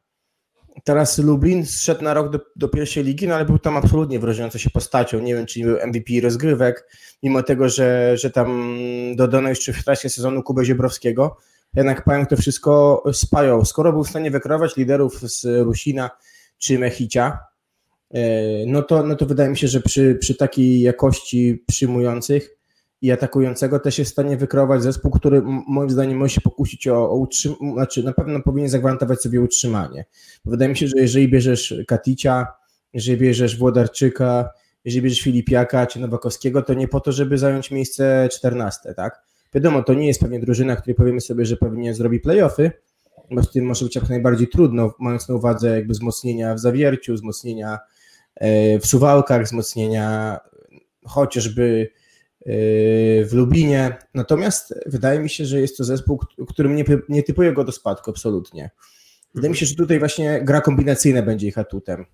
Teraz 0.84 1.18
Lublin 1.18 1.65
zszedł 1.65 2.03
na 2.03 2.13
rok 2.13 2.30
do, 2.30 2.39
do, 2.56 2.70
pierwszej 2.70 3.03
ligi, 3.03 3.27
no 3.27 3.36
ale 3.36 3.46
był 3.46 3.60
tam 3.60 3.77
absolutnie 3.77 4.20
wyróżniającą 4.20 4.58
się 4.58 4.70
postacią. 4.70 5.20
Nie 5.20 5.36
wiem, 5.36 5.46
czy 5.46 5.60
nie 5.60 5.65
był 5.65 5.77
MVP 5.88 6.13
rozgrywek, 6.22 6.89
mimo 7.24 7.44
tego, 7.44 7.70
że, 7.70 8.18
że 8.18 8.32
tam 8.32 8.77
dodano 9.15 9.50
jeszcze 9.50 9.74
w 9.74 9.84
trakcie 9.84 10.10
sezonu 10.10 10.44
Kubę 10.44 10.65
Ziebrowskiego. 10.65 11.38
Jednak 11.75 12.03
Pająk 12.03 12.30
to 12.30 12.38
wszystko 12.38 13.03
spajał. 13.13 13.65
Skoro 13.65 13.94
był 13.94 14.03
w 14.03 14.10
stanie 14.10 14.32
wykrować 14.32 14.77
liderów 14.77 15.20
z 15.20 15.46
Rusina 15.46 16.10
czy 16.58 16.80
Mechicia, 16.80 17.39
e, 18.13 18.22
no 18.68 18.82
to, 18.82 19.03
no 19.03 19.15
to 19.15 19.25
wydaje 19.25 19.50
mi 19.50 19.58
się, 19.58 19.68
że 19.68 19.82
przy, 19.82 20.15
przy 20.15 20.36
takiej 20.36 20.82
jakości 20.82 21.63
przyjmujących 21.68 22.50
i 23.04 23.12
atakującego 23.12 23.80
też 23.80 24.00
jest 24.00 24.12
w 24.12 24.14
stanie 24.14 24.38
wykreować 24.38 24.84
zespół, 24.84 25.12
który 25.12 25.42
moim 25.68 25.90
zdaniem 25.90 26.18
może 26.18 26.30
się 26.34 26.42
pokusić 26.42 26.88
o, 26.88 27.10
o 27.10 27.16
utrzymanie, 27.16 27.74
znaczy 27.74 28.04
na 28.04 28.14
pewno 28.14 28.40
powinien 28.40 28.70
zagwarantować 28.70 29.22
sobie 29.22 29.42
utrzymanie. 29.42 30.06
Wydaje 30.46 30.70
mi 30.70 30.78
się, 30.78 30.88
że 30.88 30.94
jeżeli 30.98 31.28
bierzesz 31.28 31.76
Katicia, 31.88 32.48
jeżeli 32.94 33.18
bierzesz 33.18 33.58
Włodarczyka, 33.58 34.50
jeżeli 34.86 35.02
bierzesz 35.02 35.22
Filipiaka 35.22 35.88
czy 35.88 36.00
Nowakowskiego, 36.00 36.62
to 36.62 36.74
nie 36.74 36.88
po 36.88 37.00
to, 37.00 37.12
żeby 37.12 37.38
zająć 37.38 37.72
miejsce 37.72 38.30
14, 38.32 38.94
tak? 38.94 39.22
Wiadomo, 39.54 39.84
to 39.84 39.94
nie 39.94 40.08
jest 40.08 40.20
pewnie 40.20 40.40
drużyna, 40.40 40.76
której 40.76 40.96
powiemy 40.96 41.22
sobie, 41.22 41.46
że 41.46 41.58
pewnie 41.58 41.94
zrobi 41.94 42.20
playoffy, 42.20 42.72
bo 43.32 43.44
z 43.44 43.52
tym 43.52 43.66
może 43.66 43.86
być 43.86 43.96
jak 43.96 44.10
najbardziej 44.10 44.48
trudno, 44.48 44.94
mając 45.00 45.30
na 45.30 45.36
uwadze 45.36 45.76
jakby 45.76 45.94
wzmocnienia 45.94 46.56
w 46.56 46.60
zawierciu, 46.60 47.14
wzmocnienia 47.14 47.80
e, 48.36 48.80
w 48.80 48.86
suwałkach, 48.86 49.44
wzmocnienia 49.44 50.40
chociażby 51.06 51.90
w 52.46 53.30
Lubinie. 53.34 53.98
Natomiast 54.14 54.74
wydaje 54.86 55.20
mi 55.20 55.30
się, 55.30 55.46
że 55.46 55.62
jest 55.62 55.78
to 55.78 55.84
zespół, 55.84 56.20
którym 56.50 56.76
nie, 56.76 56.84
nie 57.10 57.24
typuje 57.24 57.54
go 57.54 57.64
do 57.64 57.72
spadku 57.72 58.12
absolutnie. 58.12 58.70
Wydaje 59.36 59.50
mi 59.50 59.58
się, 59.58 59.66
że 59.66 59.76
tutaj 59.76 60.00
właśnie 60.00 60.42
gra 60.44 60.62
kombinacyjna 60.62 61.22
będzie 61.22 61.48
ich 61.48 61.58
atutem. 61.58 62.06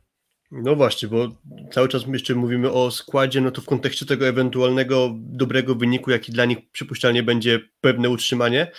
No 0.51 0.75
właśnie, 0.75 1.09
bo 1.09 1.27
cały 1.71 1.87
czas 1.87 2.03
jeszcze 2.07 2.35
mówimy 2.35 2.71
o 2.71 2.91
składzie, 2.91 3.41
no 3.41 3.51
to 3.51 3.61
w 3.61 3.65
kontekście 3.65 4.05
tego 4.05 4.27
ewentualnego 4.27 5.09
dobrego 5.15 5.75
wyniku, 5.75 6.11
jaki 6.11 6.31
dla 6.31 6.45
nich 6.45 6.57
przypuszczalnie 6.71 7.23
będzie 7.23 7.59
pewne 7.81 8.09
utrzymanie, 8.09 8.71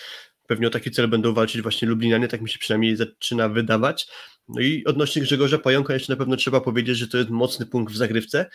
pewnie 0.47 0.66
o 0.66 0.71
taki 0.71 0.90
cel 0.90 1.09
będą 1.09 1.35
walczyć 1.35 1.62
właśnie 1.62 1.88
Lublinianie, 1.88 2.28
tak 2.28 2.40
mi 2.40 2.49
się 2.49 2.59
przynajmniej 2.59 2.97
zaczyna 2.97 3.49
wydawać. 3.49 4.09
No 4.49 4.61
i 4.61 4.85
odnośnie 4.85 5.23
Grzegorza 5.23 5.59
Pająka 5.59 5.95
jeszcze 5.95 6.12
na 6.12 6.16
pewno 6.16 6.37
trzeba 6.37 6.61
powiedzieć, 6.61 6.99
że 6.99 7.09
to 7.09 7.19
jest 7.19 7.30
mocny 7.30 7.66
punkt 7.66 7.92
w 7.92 7.97
zagrywce 7.97 8.47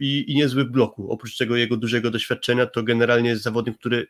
i, 0.00 0.24
i 0.28 0.34
niezły 0.34 0.64
w 0.64 0.70
bloku. 0.70 1.12
Oprócz 1.12 1.36
tego 1.36 1.56
jego 1.56 1.76
dużego 1.76 2.10
doświadczenia, 2.10 2.66
to 2.66 2.82
generalnie 2.82 3.30
jest 3.30 3.42
zawodnik, 3.42 3.78
który 3.78 4.06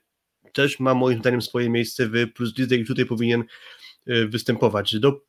też 0.52 0.80
ma 0.80 0.94
moim 0.94 1.18
zdaniem 1.18 1.42
swoje 1.42 1.70
miejsce 1.70 2.06
w 2.06 2.32
Plus 2.34 2.58
Lidze 2.58 2.76
i 2.76 2.84
tutaj 2.84 3.06
powinien 3.06 3.44
e, 4.06 4.26
występować. 4.26 4.98
Do 4.98 5.20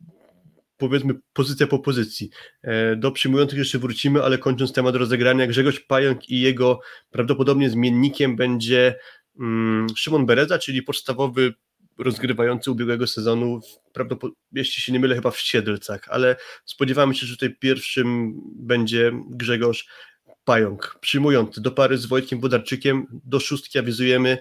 powiedzmy 0.77 1.13
pozycja 1.33 1.67
po 1.67 1.79
pozycji. 1.79 2.29
E, 2.61 2.95
do 2.95 3.11
przyjmujących 3.11 3.59
jeszcze 3.59 3.79
wrócimy, 3.79 4.23
ale 4.23 4.37
kończąc 4.37 4.73
temat 4.73 4.95
rozegrania, 4.95 5.47
Grzegorz 5.47 5.79
Pająk 5.79 6.29
i 6.29 6.41
jego 6.41 6.79
prawdopodobnie 7.11 7.69
zmiennikiem 7.69 8.35
będzie 8.35 8.95
mm, 9.39 9.87
Szymon 9.95 10.25
Bereza, 10.25 10.59
czyli 10.59 10.81
podstawowy 10.81 11.53
rozgrywający 11.97 12.71
ubiegłego 12.71 13.07
sezonu, 13.07 13.59
jeśli 14.51 14.81
się 14.81 14.91
nie 14.91 14.99
mylę, 14.99 15.15
chyba 15.15 15.31
w 15.31 15.39
Siedlcach, 15.39 16.01
ale 16.09 16.35
spodziewamy 16.65 17.15
się, 17.15 17.27
że 17.27 17.33
tutaj 17.33 17.55
pierwszym 17.59 18.33
będzie 18.55 19.11
Grzegorz 19.29 19.87
Pająk, 20.43 20.97
przyjmujący 21.01 21.61
do 21.61 21.71
pary 21.71 21.97
z 21.97 22.05
Wojtkiem 22.05 22.39
Wodarczykiem, 22.39 23.07
do 23.11 23.39
szóstki 23.39 23.79
awizujemy 23.79 24.37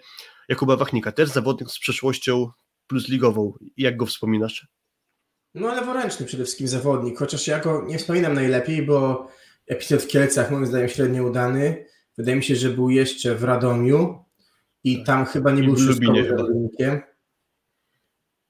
Jakuba 0.49 0.76
Wachnika, 0.76 1.12
też 1.12 1.28
zawodnik 1.28 1.71
z 1.71 1.78
przeszłością 1.78 2.50
plus 2.87 3.09
ligową. 3.09 3.52
Jak 3.76 3.97
go 3.97 4.07
wspominasz? 4.07 4.69
No 5.54 5.75
leworęczny 5.75 6.26
przede 6.26 6.45
wszystkim 6.45 6.69
zawodnik, 6.69 7.19
chociaż 7.19 7.47
ja 7.47 7.59
go 7.59 7.85
nie 7.87 7.99
wspominam 7.99 8.35
najlepiej, 8.35 8.83
bo 8.83 9.28
epizod 9.66 10.02
w 10.02 10.07
Kielcach 10.07 10.50
moim 10.50 10.66
zdaniem 10.66 10.88
średnio 10.88 11.25
udany. 11.25 11.87
Wydaje 12.19 12.37
mi 12.37 12.42
się, 12.42 12.57
że 12.57 12.71
był 12.71 12.90
jeszcze 12.90 13.35
w 13.35 13.45
Radomiu 13.45 14.25
i 14.85 15.04
tam 15.04 15.25
chyba 15.26 15.50
nie 15.50 15.62
I 15.62 15.66
był 15.66 15.76
szóstkowym 15.76 16.28
zawodnikiem. 16.28 17.00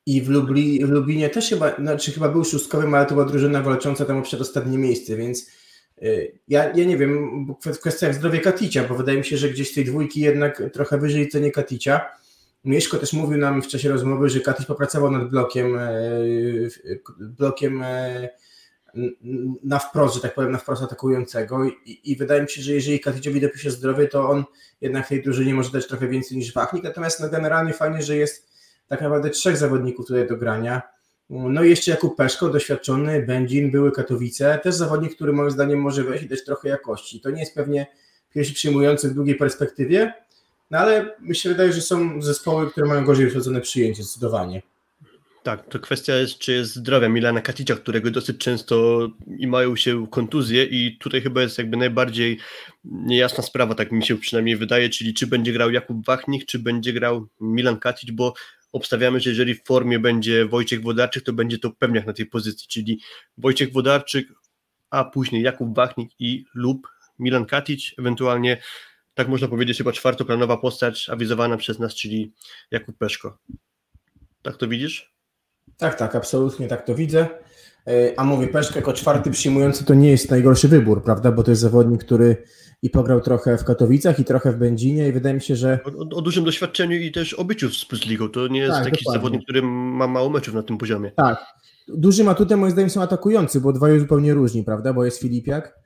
I 0.06 0.22
w, 0.22 0.28
Lubli, 0.28 0.86
w 0.86 0.88
Lublinie 0.88 1.30
też 1.30 1.48
chyba, 1.48 1.76
znaczy 1.76 2.12
chyba 2.12 2.28
był 2.28 2.44
szóstkowym, 2.44 2.94
ale 2.94 3.06
to 3.06 3.14
była 3.14 3.26
drużyna 3.26 3.62
walcząca 3.62 4.04
tam 4.04 4.18
o 4.18 4.22
przedostatnie 4.22 4.78
miejsce, 4.78 5.16
więc 5.16 5.50
ja, 6.48 6.72
ja 6.74 6.84
nie 6.84 6.96
wiem, 6.96 7.46
w 7.64 7.78
kwestiach 7.78 8.14
zdrowia 8.14 8.40
Katicia, 8.40 8.84
bo 8.84 8.94
wydaje 8.94 9.18
mi 9.18 9.24
się, 9.24 9.36
że 9.36 9.48
gdzieś 9.48 9.74
tej 9.74 9.84
dwójki 9.84 10.20
jednak 10.20 10.62
trochę 10.72 10.98
wyżej 10.98 11.28
cenie 11.28 11.50
Katicia. 11.50 12.00
Mieszko 12.64 12.98
też 12.98 13.12
mówił 13.12 13.38
nam 13.38 13.62
w 13.62 13.66
czasie 13.66 13.88
rozmowy, 13.88 14.28
że 14.28 14.40
Katyś 14.40 14.66
popracował 14.66 15.10
nad 15.10 15.30
blokiem, 15.30 15.78
e, 15.78 15.90
blokiem 17.18 17.82
e, 17.82 18.28
na 19.64 19.78
wprost, 19.78 20.14
że 20.14 20.20
tak 20.20 20.34
powiem, 20.34 20.52
na 20.52 20.58
wprost 20.58 20.82
atakującego 20.82 21.64
i, 21.64 22.00
i 22.04 22.16
wydaje 22.16 22.42
mi 22.42 22.48
się, 22.48 22.62
że 22.62 22.72
jeżeli 22.72 23.00
Katyciowi 23.00 23.40
dopisze 23.40 23.70
zdrowie, 23.70 24.08
to 24.08 24.28
on 24.30 24.44
jednak 24.80 25.08
tej 25.08 25.22
drużynie 25.22 25.54
może 25.54 25.70
dać 25.70 25.86
trochę 25.86 26.08
więcej 26.08 26.38
niż 26.38 26.52
Wachnik, 26.52 26.84
natomiast 26.84 27.20
no 27.20 27.28
generalnie 27.28 27.72
fajnie, 27.72 28.02
że 28.02 28.16
jest 28.16 28.50
tak 28.88 29.00
naprawdę 29.00 29.30
trzech 29.30 29.56
zawodników 29.56 30.06
tutaj 30.06 30.28
do 30.28 30.36
grania. 30.36 30.82
No 31.30 31.64
i 31.64 31.70
jeszcze 31.70 31.90
Jakub 31.90 32.16
Peszko, 32.16 32.48
doświadczony, 32.48 33.22
Będzin, 33.22 33.70
były 33.70 33.92
Katowice, 33.92 34.60
też 34.62 34.74
zawodnik, 34.74 35.14
który 35.14 35.32
moim 35.32 35.50
zdaniem 35.50 35.80
może 35.80 36.04
wejść 36.04 36.24
i 36.24 36.28
dać 36.28 36.44
trochę 36.44 36.68
jakości. 36.68 37.20
To 37.20 37.30
nie 37.30 37.40
jest 37.40 37.54
pewnie 37.54 37.86
pierwszy 38.34 38.54
przyjmujący 38.54 39.08
w 39.08 39.14
długiej 39.14 39.34
perspektywie, 39.34 40.12
no 40.70 40.78
ale 40.78 41.16
mi 41.20 41.36
się 41.36 41.48
wydaje, 41.48 41.72
że 41.72 41.80
są 41.80 42.22
zespoły, 42.22 42.70
które 42.70 42.86
mają 42.86 43.04
gorzej 43.04 43.26
usadzone 43.26 43.60
przyjęcie, 43.60 44.02
zdecydowanie. 44.02 44.62
Tak, 45.42 45.68
to 45.68 45.78
kwestia 45.78 46.14
jest, 46.14 46.38
czy 46.38 46.52
jest 46.52 46.74
zdrowia 46.74 47.08
Milana 47.08 47.40
Katica, 47.40 47.74
którego 47.74 48.10
dosyć 48.10 48.38
często 48.38 49.08
i 49.38 49.46
mają 49.46 49.76
się 49.76 50.06
kontuzje 50.06 50.64
i 50.64 50.98
tutaj 50.98 51.20
chyba 51.20 51.42
jest 51.42 51.58
jakby 51.58 51.76
najbardziej 51.76 52.38
niejasna 52.84 53.42
sprawa, 53.44 53.74
tak 53.74 53.92
mi 53.92 54.06
się 54.06 54.18
przynajmniej 54.18 54.56
wydaje, 54.56 54.88
czyli 54.88 55.14
czy 55.14 55.26
będzie 55.26 55.52
grał 55.52 55.70
Jakub 55.70 56.06
Wachnik, 56.06 56.46
czy 56.46 56.58
będzie 56.58 56.92
grał 56.92 57.26
Milan 57.40 57.78
Katic, 57.78 58.10
bo 58.10 58.34
obstawiamy, 58.72 59.20
że 59.20 59.30
jeżeli 59.30 59.54
w 59.54 59.64
formie 59.64 59.98
będzie 59.98 60.46
Wojciech 60.46 60.82
Wodarczyk, 60.82 61.24
to 61.24 61.32
będzie 61.32 61.58
to 61.58 61.70
pewniak 61.70 62.06
na 62.06 62.12
tej 62.12 62.26
pozycji, 62.26 62.68
czyli 62.68 63.00
Wojciech 63.38 63.72
Wodarczyk, 63.72 64.28
a 64.90 65.04
później 65.04 65.42
Jakub 65.42 65.76
Wachnik 65.76 66.10
i 66.18 66.44
lub 66.54 66.88
Milan 67.18 67.46
Katic, 67.46 67.94
ewentualnie 67.98 68.62
tak 69.14 69.28
można 69.28 69.48
powiedzieć, 69.48 69.78
chyba 69.78 69.92
czwartoplanowa 69.92 70.56
postać 70.56 71.08
awizowana 71.08 71.56
przez 71.56 71.78
nas, 71.78 71.94
czyli 71.94 72.32
Jakub 72.70 72.98
Peszko. 72.98 73.38
Tak 74.42 74.56
to 74.56 74.68
widzisz? 74.68 75.14
Tak, 75.76 75.98
tak, 75.98 76.14
absolutnie 76.14 76.68
tak 76.68 76.86
to 76.86 76.94
widzę. 76.94 77.28
E, 77.90 78.20
a 78.20 78.24
mówię, 78.24 78.48
Peszko 78.48 78.76
jako 78.76 78.92
czwarty 78.92 79.30
przyjmujący 79.30 79.84
to 79.84 79.94
nie 79.94 80.10
jest 80.10 80.30
najgorszy 80.30 80.68
wybór, 80.68 81.02
prawda? 81.02 81.32
Bo 81.32 81.42
to 81.42 81.50
jest 81.50 81.62
zawodnik, 81.62 82.04
który 82.04 82.36
i 82.82 82.90
pograł 82.90 83.20
trochę 83.20 83.58
w 83.58 83.64
Katowicach 83.64 84.18
i 84.18 84.24
trochę 84.24 84.52
w 84.52 84.56
Będzinie 84.56 85.08
i 85.08 85.12
wydaje 85.12 85.34
mi 85.34 85.40
się, 85.40 85.56
że... 85.56 85.78
O, 85.84 86.16
o 86.16 86.22
dużym 86.22 86.44
doświadczeniu 86.44 86.96
i 86.96 87.12
też 87.12 87.34
obyciu 87.34 87.70
z 87.70 88.06
Ligą. 88.06 88.28
To 88.28 88.48
nie 88.48 88.60
jest 88.60 88.72
tak, 88.72 88.84
taki 88.84 88.96
dokładnie. 88.96 89.18
zawodnik, 89.18 89.42
który 89.42 89.62
ma 89.62 90.06
mało 90.06 90.30
meczów 90.30 90.54
na 90.54 90.62
tym 90.62 90.78
poziomie. 90.78 91.12
Tak. 91.16 91.46
Dużym 91.88 92.28
atutem 92.28 92.60
moim 92.60 92.72
zdaniem 92.72 92.90
są 92.90 93.02
atakujący, 93.02 93.60
bo 93.60 93.72
dwaj 93.72 94.00
zupełnie 94.00 94.34
różni, 94.34 94.64
prawda? 94.64 94.92
Bo 94.92 95.04
jest 95.04 95.20
Filipiak, 95.20 95.78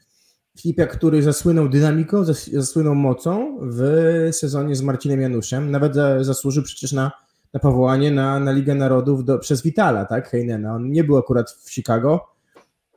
Filipiak, 0.60 0.92
który 0.98 1.22
zasłynął 1.22 1.68
dynamiką, 1.68 2.24
zasłynął 2.52 2.94
mocą 2.94 3.58
w 3.62 4.28
sezonie 4.32 4.76
z 4.76 4.82
Marcinem 4.82 5.20
Januszem. 5.20 5.70
Nawet 5.70 5.94
zasłużył 6.20 6.62
przecież 6.62 6.92
na, 6.92 7.12
na 7.54 7.60
powołanie 7.60 8.10
na, 8.10 8.40
na 8.40 8.52
Ligę 8.52 8.74
Narodów 8.74 9.24
do, 9.24 9.38
przez 9.38 9.62
Vitala, 9.62 10.04
tak, 10.04 10.28
Heinena. 10.28 10.74
On 10.74 10.90
nie 10.90 11.04
był 11.04 11.16
akurat 11.16 11.50
w 11.50 11.72
Chicago, 11.72 12.20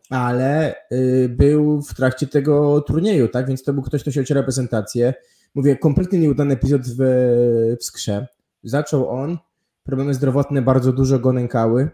ale 0.10 0.76
y, 0.92 1.30
był 1.30 1.82
w 1.82 1.94
trakcie 1.94 2.28
tego 2.28 2.82
turnieju, 2.82 3.28
tak, 3.28 3.48
więc 3.48 3.64
to 3.64 3.74
był 3.74 3.84
ktoś, 3.84 4.02
kto 4.02 4.12
się 4.12 4.22
ociera 4.22 4.42
reprezentację. 4.42 5.14
Mówię, 5.56 5.78
kompletnie 5.78 6.20
nieudany 6.20 6.54
epizod 6.54 6.82
w, 6.82 6.98
w 7.80 7.84
skrze. 7.84 8.28
Zaczął 8.64 9.10
on, 9.10 9.38
problemy 9.84 10.14
zdrowotne 10.14 10.62
bardzo 10.62 10.94
dużo 10.94 11.20
go 11.20 11.34
nękały 11.34 11.90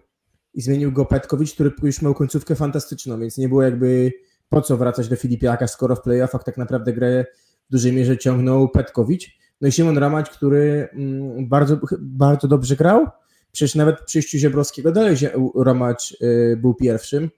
i 0.54 0.62
zmienił 0.62 0.92
go 0.92 1.06
Petkowicz, 1.06 1.54
który 1.54 1.72
już 1.84 2.02
miał 2.02 2.14
końcówkę 2.14 2.56
fantastyczną, 2.56 3.20
więc 3.20 3.38
nie 3.38 3.50
było 3.50 3.64
jakby 3.64 4.12
po 4.50 4.62
co 4.62 4.78
wracać 4.78 5.08
do 5.08 5.16
Filipiaka, 5.16 5.68
skoro 5.68 5.96
w 5.96 6.02
playoffach 6.02 6.44
tak 6.44 6.58
naprawdę 6.58 6.94
grę 6.94 7.26
w 7.70 7.72
dużej 7.72 7.94
mierze 7.94 8.18
ciągnął 8.18 8.70
Petkowicz. 8.70 9.43
No 9.64 9.70
i 9.70 9.72
Szymon 9.72 9.98
Ramać, 9.98 10.30
który 10.30 10.90
mm, 10.94 11.48
bardzo, 11.48 11.80
bardzo 12.00 12.48
dobrze 12.48 12.76
grał. 12.76 13.08
Przecież 13.52 13.76
nawet 13.76 14.00
w 14.00 14.04
przyjściu 14.04 14.38
Ziebrowskiego 14.38 14.92
dalej 14.92 15.16
Ramacz 15.56 16.12
y, 16.12 16.58
był 16.62 16.74
pierwszym. 16.74 17.30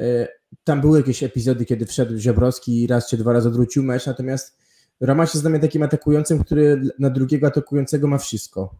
Y, 0.00 0.26
tam 0.64 0.80
były 0.80 0.98
jakieś 0.98 1.22
epizody, 1.22 1.64
kiedy 1.64 1.86
wszedł 1.86 2.18
Ziebrowski 2.18 2.82
i 2.82 2.86
raz 2.86 3.08
czy 3.08 3.16
dwa 3.16 3.32
razy 3.32 3.48
odwrócił 3.48 3.82
mecz, 3.82 4.06
natomiast 4.06 4.58
Ramacz 5.00 5.34
jest 5.34 5.42
dla 5.42 5.50
mnie 5.50 5.60
takim 5.60 5.82
atakującym, 5.82 6.44
który 6.44 6.82
na 6.98 7.10
drugiego 7.10 7.46
atakującego 7.46 8.08
ma 8.08 8.18
wszystko. 8.18 8.74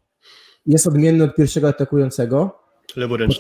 Jest 0.67 0.87
odmienny 0.87 1.25
od 1.25 1.35
pierwszego 1.35 1.69
atakującego. 1.69 2.61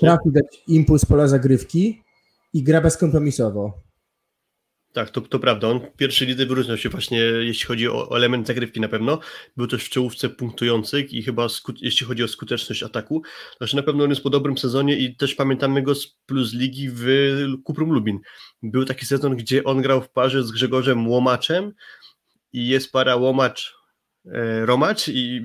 Potrafi 0.00 0.30
dać 0.32 0.62
impuls 0.66 1.04
pola 1.04 1.26
zagrywki 1.26 2.02
i 2.52 2.62
gra 2.62 2.80
bezkompromisowo. 2.80 3.89
Tak, 4.92 5.10
to, 5.10 5.20
to 5.20 5.38
prawda. 5.38 5.68
On 5.68 5.80
w 5.80 5.96
pierwszej 5.96 6.28
lidze 6.28 6.46
wyróżniał 6.46 6.76
się 6.76 6.88
właśnie, 6.88 7.18
jeśli 7.18 7.66
chodzi 7.66 7.88
o, 7.88 8.16
element 8.16 8.46
zagrywki 8.46 8.80
na 8.80 8.88
pewno. 8.88 9.18
Był 9.56 9.66
też 9.66 9.84
w 9.84 9.88
czołówce 9.88 10.28
punktujących 10.28 11.12
i 11.12 11.22
chyba 11.22 11.46
jeśli 11.80 12.06
chodzi 12.06 12.24
o 12.24 12.28
skuteczność 12.28 12.82
ataku. 12.82 13.22
Znaczy 13.58 13.76
na 13.76 13.82
pewno 13.82 14.04
on 14.04 14.10
jest 14.10 14.22
po 14.22 14.30
dobrym 14.30 14.58
sezonie 14.58 14.98
i 14.98 15.16
też 15.16 15.34
pamiętamy 15.34 15.82
go 15.82 15.94
z 15.94 16.06
Plus 16.06 16.54
Ligi 16.54 16.88
w 16.92 17.06
Kuprum 17.64 17.90
Lubin. 17.92 18.20
Był 18.62 18.84
taki 18.84 19.06
sezon, 19.06 19.36
gdzie 19.36 19.64
on 19.64 19.82
grał 19.82 20.02
w 20.02 20.10
parze 20.10 20.44
z 20.44 20.50
Grzegorzem 20.50 21.08
Łomaczem 21.08 21.72
i 22.52 22.68
jest 22.68 22.92
para 22.92 23.16
Łomacz 23.16 23.74
e, 24.26 24.66
Romacz 24.66 25.08
i 25.08 25.42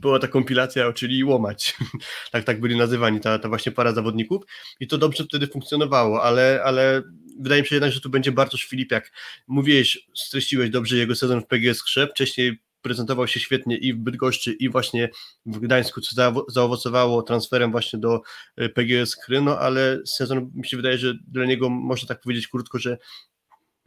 była 0.00 0.18
ta 0.18 0.28
kompilacja, 0.28 0.92
czyli 0.92 1.24
Łomać. 1.24 1.76
tak, 2.32 2.44
tak 2.44 2.60
byli 2.60 2.76
nazywani, 2.76 3.20
ta, 3.20 3.38
ta 3.38 3.48
właśnie 3.48 3.72
para 3.72 3.92
zawodników 3.92 4.42
i 4.80 4.86
to 4.86 4.98
dobrze 4.98 5.24
wtedy 5.24 5.46
funkcjonowało, 5.46 6.22
ale, 6.22 6.60
ale 6.64 7.02
wydaje 7.40 7.62
mi 7.62 7.68
się 7.68 7.74
jednak, 7.74 7.92
że 7.92 8.00
tu 8.00 8.10
będzie 8.10 8.32
Bartosz 8.32 8.64
Filipiak. 8.64 9.12
Mówiłeś, 9.46 10.08
streściłeś 10.14 10.70
dobrze 10.70 10.96
jego 10.96 11.14
sezon 11.14 11.40
w 11.40 11.46
PGS 11.46 11.82
Krzep, 11.82 12.10
wcześniej 12.10 12.58
prezentował 12.82 13.28
się 13.28 13.40
świetnie 13.40 13.76
i 13.76 13.94
w 13.94 13.96
Bydgoszczy 13.96 14.52
i 14.52 14.68
właśnie 14.68 15.08
w 15.46 15.58
Gdańsku, 15.58 16.00
co 16.00 16.32
zaowocowało 16.48 17.22
transferem 17.22 17.70
właśnie 17.70 17.98
do 17.98 18.22
e, 18.56 18.68
PGS 18.68 19.16
Kry, 19.16 19.40
no 19.40 19.58
ale 19.58 20.00
sezon 20.06 20.50
mi 20.54 20.66
się 20.66 20.76
wydaje, 20.76 20.98
że 20.98 21.14
dla 21.28 21.44
niego 21.44 21.70
można 21.70 22.08
tak 22.08 22.20
powiedzieć 22.20 22.48
krótko, 22.48 22.78
że 22.78 22.98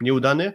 nieudany, 0.00 0.52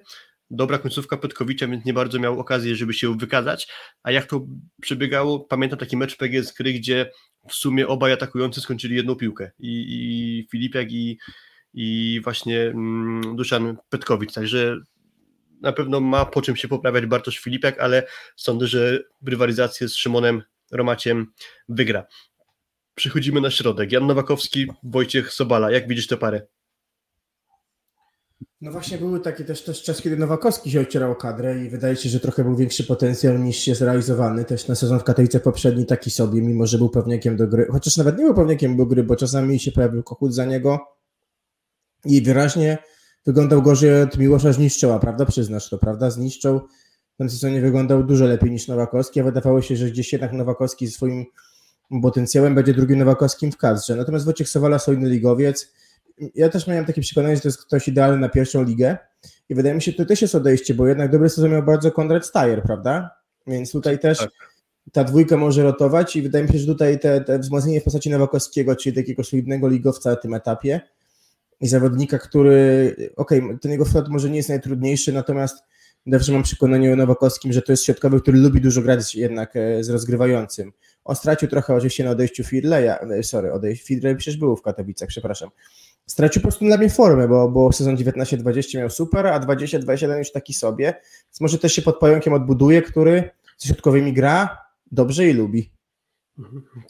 dobra 0.51 0.77
końcówka 0.77 1.17
Petkowicza, 1.17 1.67
więc 1.67 1.85
nie 1.85 1.93
bardzo 1.93 2.19
miał 2.19 2.39
okazję, 2.39 2.75
żeby 2.75 2.93
się 2.93 3.17
wykazać, 3.17 3.67
a 4.03 4.11
jak 4.11 4.25
to 4.25 4.47
przebiegało, 4.81 5.39
pamiętam 5.39 5.79
taki 5.79 5.97
mecz 5.97 6.17
PGS 6.17 6.53
Kry, 6.53 6.73
gdzie 6.73 7.11
w 7.49 7.53
sumie 7.53 7.87
obaj 7.87 8.11
atakujący 8.11 8.61
skończyli 8.61 8.95
jedną 8.95 9.15
piłkę. 9.15 9.51
I, 9.59 9.85
i 9.89 10.47
Filipiak 10.51 10.91
i 10.91 11.17
i 11.73 12.21
właśnie 12.23 12.61
mm, 12.61 13.35
Duszan 13.35 13.77
Petkowicz, 13.89 14.33
także 14.33 14.77
na 15.61 15.73
pewno 15.73 15.99
ma 15.99 16.25
po 16.25 16.41
czym 16.41 16.55
się 16.55 16.67
poprawiać 16.67 17.05
Bartosz 17.05 17.39
Filipiak, 17.39 17.79
ale 17.79 18.07
sądzę, 18.35 18.67
że 18.67 18.99
rywalizację 19.25 19.87
z 19.87 19.95
Szymonem 19.95 20.41
Romaciem 20.71 21.27
wygra. 21.69 22.05
Przechodzimy 22.95 23.41
na 23.41 23.51
środek. 23.51 23.91
Jan 23.91 24.07
Nowakowski, 24.07 24.67
Wojciech 24.83 25.33
Sobala. 25.33 25.71
Jak 25.71 25.87
widzisz 25.87 26.07
tę 26.07 26.17
parę? 26.17 26.41
No 28.61 28.71
właśnie 28.71 28.97
były 28.97 29.19
takie 29.19 29.43
też, 29.43 29.63
też 29.63 29.83
czas, 29.83 30.01
kiedy 30.01 30.17
Nowakowski 30.17 30.71
się 30.71 30.81
ocierał 30.81 31.15
kadrę 31.15 31.65
i 31.65 31.69
wydaje 31.69 31.95
się, 31.95 32.09
że 32.09 32.19
trochę 32.19 32.43
był 32.43 32.55
większy 32.55 32.83
potencjał 32.83 33.37
niż 33.37 33.67
jest 33.67 33.81
realizowany. 33.81 34.45
Też 34.45 34.67
na 34.67 34.75
sezon 34.75 34.99
w 34.99 35.03
Katowicach 35.03 35.41
poprzedni 35.41 35.85
taki 35.85 36.11
sobie, 36.11 36.41
mimo 36.41 36.67
że 36.67 36.77
był 36.77 36.89
pewniakiem 36.89 37.37
do 37.37 37.47
gry. 37.47 37.67
Chociaż 37.71 37.97
nawet 37.97 38.17
nie 38.17 38.25
był 38.25 38.33
pewniakiem 38.33 38.77
do 38.77 38.85
gry, 38.85 39.03
bo 39.03 39.15
czasami 39.15 39.59
się 39.59 39.71
pojawił 39.71 40.03
Kochut 40.03 40.33
za 40.33 40.45
niego 40.45 40.79
i 42.05 42.21
wyraźnie 42.21 42.77
wyglądał 43.25 43.61
gorzej 43.61 44.01
od 44.01 44.17
Miłosza 44.17 44.53
Zniszczoła, 44.53 44.99
prawda? 44.99 45.25
Przyznasz 45.25 45.69
to, 45.69 45.77
prawda? 45.77 46.09
Zniszczał 46.09 46.67
w 47.13 47.17
tym 47.17 47.29
sezonie 47.29 47.61
wyglądał 47.61 48.03
dużo 48.03 48.25
lepiej 48.25 48.51
niż 48.51 48.67
Nowakowski, 48.67 49.19
a 49.19 49.23
wydawało 49.23 49.61
się, 49.61 49.75
że 49.75 49.85
gdzieś 49.91 50.13
jednak 50.13 50.33
Nowakowski 50.33 50.87
ze 50.87 50.93
swoim 50.93 51.25
potencjałem 52.01 52.55
będzie 52.55 52.73
drugim 52.73 52.99
Nowakowskim 52.99 53.51
w 53.51 53.57
kadrze. 53.57 53.95
Natomiast 53.95 54.25
Wojciech 54.25 54.49
Sowala, 54.49 54.79
solidny 54.79 55.09
ligowiec, 55.09 55.73
ja 56.35 56.49
też 56.49 56.67
miałem 56.67 56.85
takie 56.85 57.01
przekonanie, 57.01 57.35
że 57.35 57.41
to 57.41 57.47
jest 57.47 57.65
ktoś 57.65 57.87
idealny 57.87 58.17
na 58.17 58.29
pierwszą 58.29 58.63
ligę 58.63 58.97
i 59.49 59.55
wydaje 59.55 59.75
mi 59.75 59.81
się, 59.81 59.91
że 59.91 59.97
to 59.97 60.05
też 60.05 60.21
jest 60.21 60.35
odejście, 60.35 60.73
bo 60.73 60.87
jednak 60.87 61.11
dobry 61.11 61.29
sezon 61.29 61.51
miał 61.51 61.63
bardzo 61.63 61.91
Konrad 61.91 62.25
Stajer, 62.25 62.63
prawda? 62.63 63.09
Więc 63.47 63.71
tutaj 63.71 63.99
też 63.99 64.17
tak. 64.17 64.29
ta 64.91 65.03
dwójka 65.03 65.37
może 65.37 65.63
rotować 65.63 66.15
i 66.15 66.21
wydaje 66.21 66.45
mi 66.45 66.51
się, 66.51 66.59
że 66.59 66.65
tutaj 66.65 66.99
te, 66.99 67.21
te 67.21 67.39
wzmocnienie 67.39 67.81
w 67.81 67.83
postaci 67.83 68.09
Nowakowskiego, 68.09 68.75
czyli 68.75 68.95
takiego 68.95 69.23
solidnego 69.23 69.67
ligowca 69.67 70.09
na 70.09 70.15
tym 70.15 70.33
etapie 70.33 70.81
zawodnika, 71.67 72.19
który, 72.19 72.95
okej, 73.15 73.41
okay, 73.41 73.57
ten 73.59 73.71
jego 73.71 73.85
wkład 73.85 74.09
może 74.09 74.29
nie 74.29 74.37
jest 74.37 74.49
najtrudniejszy, 74.49 75.13
natomiast 75.13 75.63
zawsze 76.07 76.31
mam 76.31 76.43
przekonanie 76.43 76.93
o 76.93 76.95
Nowakowskim, 76.95 77.53
że 77.53 77.61
to 77.61 77.71
jest 77.71 77.85
środkowy, 77.85 78.21
który 78.21 78.37
lubi 78.37 78.61
dużo 78.61 78.81
grać 78.81 79.15
jednak 79.15 79.55
e, 79.55 79.83
z 79.83 79.89
rozgrywającym. 79.89 80.71
On 81.03 81.15
stracił 81.15 81.47
trochę 81.47 81.75
oczywiście 81.75 82.03
na 82.03 82.11
odejściu 82.11 82.43
Fidleya, 82.43 82.89
e, 83.19 83.23
sorry, 83.23 83.53
odejściu 83.53 83.85
Fidley 83.85 84.15
przecież 84.15 84.37
był 84.37 84.55
w 84.55 84.61
Katowicach, 84.61 85.09
przepraszam, 85.09 85.49
stracił 86.05 86.41
po 86.41 86.47
prostu 86.47 86.65
dla 86.65 86.77
mnie 86.77 86.89
formę, 86.89 87.27
bo, 87.27 87.49
bo 87.49 87.71
sezon 87.71 87.95
19-20 87.95 88.77
miał 88.77 88.89
super, 88.89 89.27
a 89.27 89.39
20-21 89.39 90.17
już 90.17 90.31
taki 90.31 90.53
sobie. 90.53 90.85
Więc 91.25 91.41
może 91.41 91.57
też 91.57 91.73
się 91.73 91.81
pod 91.81 91.99
pająkiem 91.99 92.33
odbuduje, 92.33 92.81
który 92.81 93.29
z 93.57 93.65
środkowymi 93.65 94.13
gra 94.13 94.57
dobrze 94.91 95.27
i 95.27 95.33
lubi. 95.33 95.72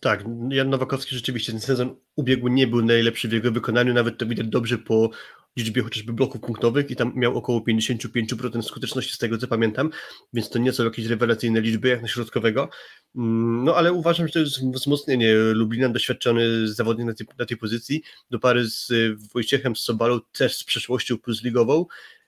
Tak, 0.02 0.24
Jan 0.50 0.70
Nowakowski 0.70 1.16
rzeczywiście 1.16 1.52
ten 1.52 1.62
sezon 1.62 1.96
ubiegły 2.16 2.52
nie 2.52 2.68
był 2.68 2.82
najlepszy 2.82 3.28
w 3.28 3.34
jego 3.34 3.52
wykonaniu, 3.52 3.94
nawet 3.94 4.18
to 4.18 4.26
widać 4.26 4.48
dobrze 4.48 4.78
po 4.78 5.10
liczbie 5.58 5.82
chociażby 5.82 6.14
bloków 6.14 6.42
punktowych 6.42 6.92
i 6.92 6.96
tam 6.96 7.12
miał 7.16 7.38
około 7.38 7.60
55% 7.60 8.62
skuteczności 8.62 9.14
z 9.14 9.18
tego 9.18 9.38
co 9.38 9.48
pamiętam, 9.48 9.90
więc 10.34 10.50
to 10.50 10.60
nie 10.60 10.72
są 10.74 10.84
jakieś 10.84 11.06
rewelacyjne 11.06 11.62
liczby 11.62 11.88
jak 11.88 12.02
na 12.02 12.08
środkowego, 12.08 12.70
mm, 13.16 13.64
no 13.64 13.76
ale 13.76 13.94
uważam, 13.94 14.28
że 14.28 14.34
to 14.34 14.40
jest 14.40 14.72
wzmocnienie. 14.74 15.34
Lublina, 15.36 15.90
doświadczony 15.90 16.68
zawodnik 16.68 17.08
na 17.08 17.14
tej, 17.14 17.28
na 17.40 17.46
tej 17.46 17.58
pozycji, 17.58 18.04
do 18.32 18.40
pary 18.40 18.68
z 18.68 18.92
Wojciechem 19.34 19.76
Sobalą 19.76 20.20
też 20.32 20.58
z 20.58 20.64
przeszłością 20.64 21.18
plus 21.18 21.44
ligową, 21.44 21.86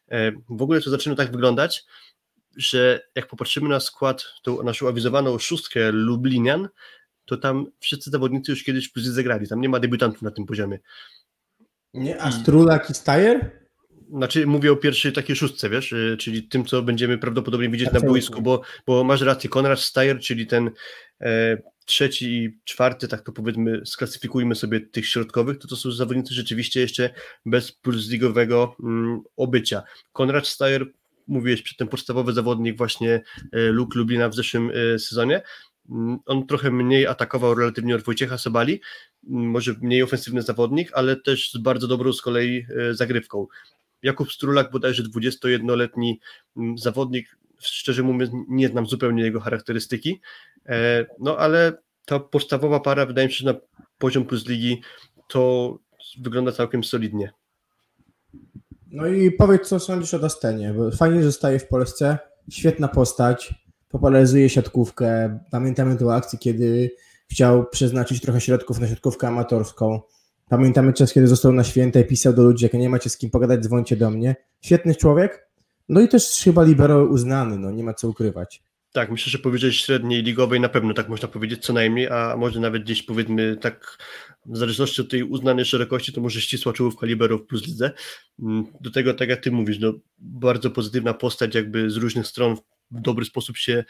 e, 0.10 0.31
w 0.50 0.62
ogóle 0.62 0.81
to 0.81 0.89
zaczyna 0.89 1.15
tak 1.15 1.31
wyglądać, 1.31 1.86
że 2.55 3.07
jak 3.15 3.27
popatrzymy 3.27 3.69
na 3.69 3.79
skład, 3.79 4.25
tą 4.43 4.63
naszą 4.63 4.88
awizowaną 4.88 5.39
szóstkę 5.39 5.91
Lublinian, 5.91 6.69
to 7.25 7.38
tam 7.38 7.65
wszyscy 7.79 8.10
zawodnicy 8.10 8.51
już 8.51 8.63
kiedyś 8.63 8.89
w 8.89 8.91
plus 8.91 9.05
zagrali, 9.05 9.48
tam 9.48 9.62
nie 9.62 9.70
ma 9.70 9.79
debiutantów 9.79 10.22
na 10.22 10.32
tym 10.32 10.46
poziomie. 10.46 10.79
Nie, 11.94 12.22
a 12.22 12.32
Strulak 12.32 12.89
i 12.89 12.94
Stajer? 12.94 13.51
Znaczy 14.10 14.48
mówię 14.48 14.72
o 14.72 14.75
pierwszej 14.75 15.13
takiej 15.13 15.36
szóstce, 15.36 15.70
wiesz, 15.70 15.91
y, 15.91 16.17
czyli 16.20 16.44
tym, 16.44 16.65
co 16.65 16.82
będziemy 16.82 17.17
prawdopodobnie 17.17 17.70
widzieć 17.70 17.91
na 17.91 18.00
boisku, 18.00 18.41
bo, 18.41 18.62
bo 18.88 19.03
masz 19.03 19.22
rację, 19.22 19.50
Konrad 19.50 19.79
Stajer, 19.79 20.20
czyli 20.20 20.48
ten 20.48 20.72
e, 21.22 21.58
trzeci 21.86 22.25
i 22.25 22.60
czwarty, 22.63 23.08
tak 23.08 23.22
to 23.22 23.32
powiedzmy, 23.32 23.82
sklasyfikujmy 23.86 24.55
sobie 24.55 24.82
tych 24.82 25.08
środkowych, 25.08 25.58
to 25.60 25.67
to 25.67 25.75
są 25.75 25.91
zawodnicy 25.91 26.34
rzeczywiście 26.34 26.79
jeszcze 26.79 27.10
bez 27.46 27.72
plusligowego 27.72 28.75
mm, 28.84 29.22
obycia. 29.38 29.84
Konrad 30.13 30.47
Stajer, 30.47 30.91
mówiłeś 31.28 31.62
przedtem, 31.62 31.88
podstawowy 31.88 32.34
zawodnik 32.34 32.78
właśnie 32.78 33.21
e, 33.52 33.60
Luk 33.60 33.95
Lublina 33.95 34.30
w 34.30 34.36
zeszłym 34.36 34.71
e, 34.95 34.99
sezonie, 34.99 35.36
Mm, 35.36 35.41
on 36.26 36.48
trochę 36.48 36.71
mniej 36.71 37.08
atakował 37.08 37.56
relatywnie 37.56 37.95
od 37.95 38.04
Wojciecha 38.04 38.38
Sobali, 38.38 38.82
mm, 39.30 39.50
może 39.50 39.76
mniej 39.82 40.04
ofensywny 40.04 40.41
zawodnik, 40.41 40.91
ale 40.93 41.15
też 41.15 41.52
z 41.52 41.58
bardzo 41.58 41.88
dobrą 41.88 42.13
z 42.13 42.21
kolei 42.21 42.65
e, 42.89 42.93
zagrywką. 42.93 43.48
Jakub 44.02 44.32
Strulak, 44.32 44.71
bodajże 44.71 45.04
21-letni 45.04 46.19
mm, 46.58 46.78
zawodnik, 46.78 47.38
szczerze 47.60 48.04
mówiąc 48.04 48.32
nie 48.50 48.67
znam 48.67 48.86
zupełnie 48.86 49.24
jego 49.24 49.39
charakterystyki, 49.39 50.21
e, 50.65 51.06
no 51.19 51.38
ale 51.38 51.78
ta 52.06 52.19
podstawowa 52.19 52.80
para 52.80 53.06
wydaje 53.06 53.28
mi 53.28 53.34
się, 53.34 53.38
że 53.45 53.54
na 53.54 53.60
poziom 53.98 54.26
plus 54.26 54.48
ligi 54.48 54.82
to 55.28 55.76
wygląda 56.21 56.52
całkiem 56.52 56.84
solidnie. 56.84 57.32
No 58.91 59.08
i 59.08 59.32
powiedz, 59.32 59.67
co 59.67 59.80
sądzisz 59.80 60.13
o 60.13 60.19
Dastenie, 60.19 60.74
fajnie 60.98 61.24
zostaje 61.24 61.60
w 61.60 61.67
Polsce, 61.67 62.17
świetna 62.50 62.88
postać, 62.88 63.54
popularyzuje 63.89 64.50
siatkówkę. 64.50 65.39
Pamiętamy 65.52 65.95
tę 65.95 66.13
akcję, 66.13 66.39
kiedy 66.39 66.91
chciał 67.32 67.65
przeznaczyć 67.69 68.21
trochę 68.21 68.41
środków 68.41 68.80
na 68.80 68.88
siatkówkę 68.88 69.28
amatorską. 69.28 70.02
Pamiętamy 70.50 70.93
czas, 70.93 71.13
kiedy 71.13 71.28
został 71.28 71.54
na 71.54 71.63
święte 71.63 72.02
i 72.02 72.06
pisał 72.06 72.34
do 72.34 72.43
ludzi, 72.43 72.65
jak 72.65 72.74
nie 72.74 72.89
macie 72.89 73.10
z 73.10 73.17
kim 73.17 73.30
pogadać, 73.30 73.63
dzwońcie 73.63 73.95
do 73.95 74.10
mnie. 74.10 74.36
Świetny 74.62 74.95
człowiek, 74.95 75.50
no 75.89 76.02
i 76.02 76.08
też 76.08 76.41
chyba 76.43 76.63
libero 76.63 77.06
uznany, 77.06 77.60
no 77.60 77.71
nie 77.71 77.84
ma 77.84 77.93
co 77.93 78.10
ukrywać. 78.10 78.63
Tak, 78.91 79.12
myślę, 79.12 79.32
że 79.32 79.39
powyżej 79.39 79.74
średniej 79.74 80.24
ligowej 80.24 80.60
na 80.60 80.69
pewno 80.69 80.93
tak 80.93 81.10
można 81.10 81.28
powiedzieć 81.28 81.65
co 81.65 81.74
najmniej, 81.74 82.10
a 82.10 82.36
może 82.38 82.60
nawet 82.60 82.84
gdzieś 82.84 83.04
powiedzmy 83.04 83.58
tak 83.58 83.98
w 84.45 84.58
zależności 84.58 85.02
od 85.02 85.10
tej 85.10 85.24
uznanej 85.24 85.65
szerokości, 85.65 86.13
to 86.13 86.21
może 86.21 86.41
ścisła 86.41 86.74
czołówka 86.74 87.06
liberów 87.06 87.45
plus 87.45 87.67
lidze. 87.67 87.91
Mm, 88.39 88.65
do 88.82 88.91
tego, 88.91 89.13
tak 89.13 89.30
jak 89.30 89.43
ty 89.43 89.52
mówisz, 89.52 89.80
no, 89.80 89.93
bardzo 90.17 90.71
pozytywna 90.71 91.13
postać 91.13 91.56
jakby 91.56 91.89
z 91.89 91.98
różnych 91.98 92.28
stron 92.28 92.56
w 92.91 93.02
dobry 93.02 93.26
sposób 93.26 93.58
się 93.58 93.84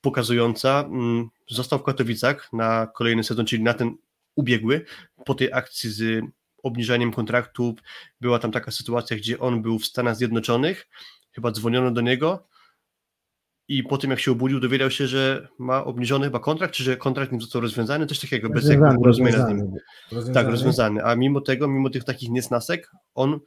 pokazująca. 0.00 0.80
Mm, 0.80 1.28
został 1.48 1.78
w 1.78 1.82
Katowicach 1.82 2.52
na 2.52 2.86
kolejny 2.86 3.24
sezon, 3.24 3.46
czyli 3.46 3.62
na 3.62 3.74
ten 3.74 3.96
ubiegły, 4.34 4.84
po 5.24 5.34
tej 5.34 5.52
akcji 5.52 5.90
z 5.90 6.24
obniżaniem 6.62 7.12
kontraktów. 7.12 7.78
Była 8.20 8.38
tam 8.38 8.52
taka 8.52 8.70
sytuacja, 8.70 9.16
gdzie 9.16 9.38
on 9.38 9.62
był 9.62 9.78
w 9.78 9.86
Stanach 9.86 10.16
Zjednoczonych, 10.16 10.88
chyba 11.32 11.50
dzwoniono 11.50 11.90
do 11.90 12.00
niego 12.00 12.48
i 13.68 13.82
po 13.82 13.98
tym 13.98 14.10
jak 14.10 14.20
się 14.20 14.32
obudził, 14.32 14.60
dowiedział 14.60 14.90
się, 14.90 15.06
że 15.06 15.48
ma 15.58 15.84
obniżony 15.84 16.26
chyba 16.26 16.38
kontrakt, 16.38 16.74
czy 16.74 16.84
że 16.84 16.96
kontrakt 16.96 17.32
nie 17.32 17.40
został 17.40 17.62
rozwiązany, 17.62 18.06
coś 18.06 18.20
takiego, 18.20 18.50
bez 18.50 18.64
jakiegoś 18.64 18.96
porozumienia 18.96 19.46
z 19.46 19.48
nim. 19.48 19.74
Rozwiązany. 20.12 20.34
Tak, 20.34 20.46
rozwiązany. 20.46 21.04
A 21.04 21.16
mimo 21.16 21.40
tego, 21.40 21.68
mimo 21.68 21.90
tych 21.90 22.04
takich 22.04 22.30
niesnasek, 22.30 22.90
on 23.14 23.40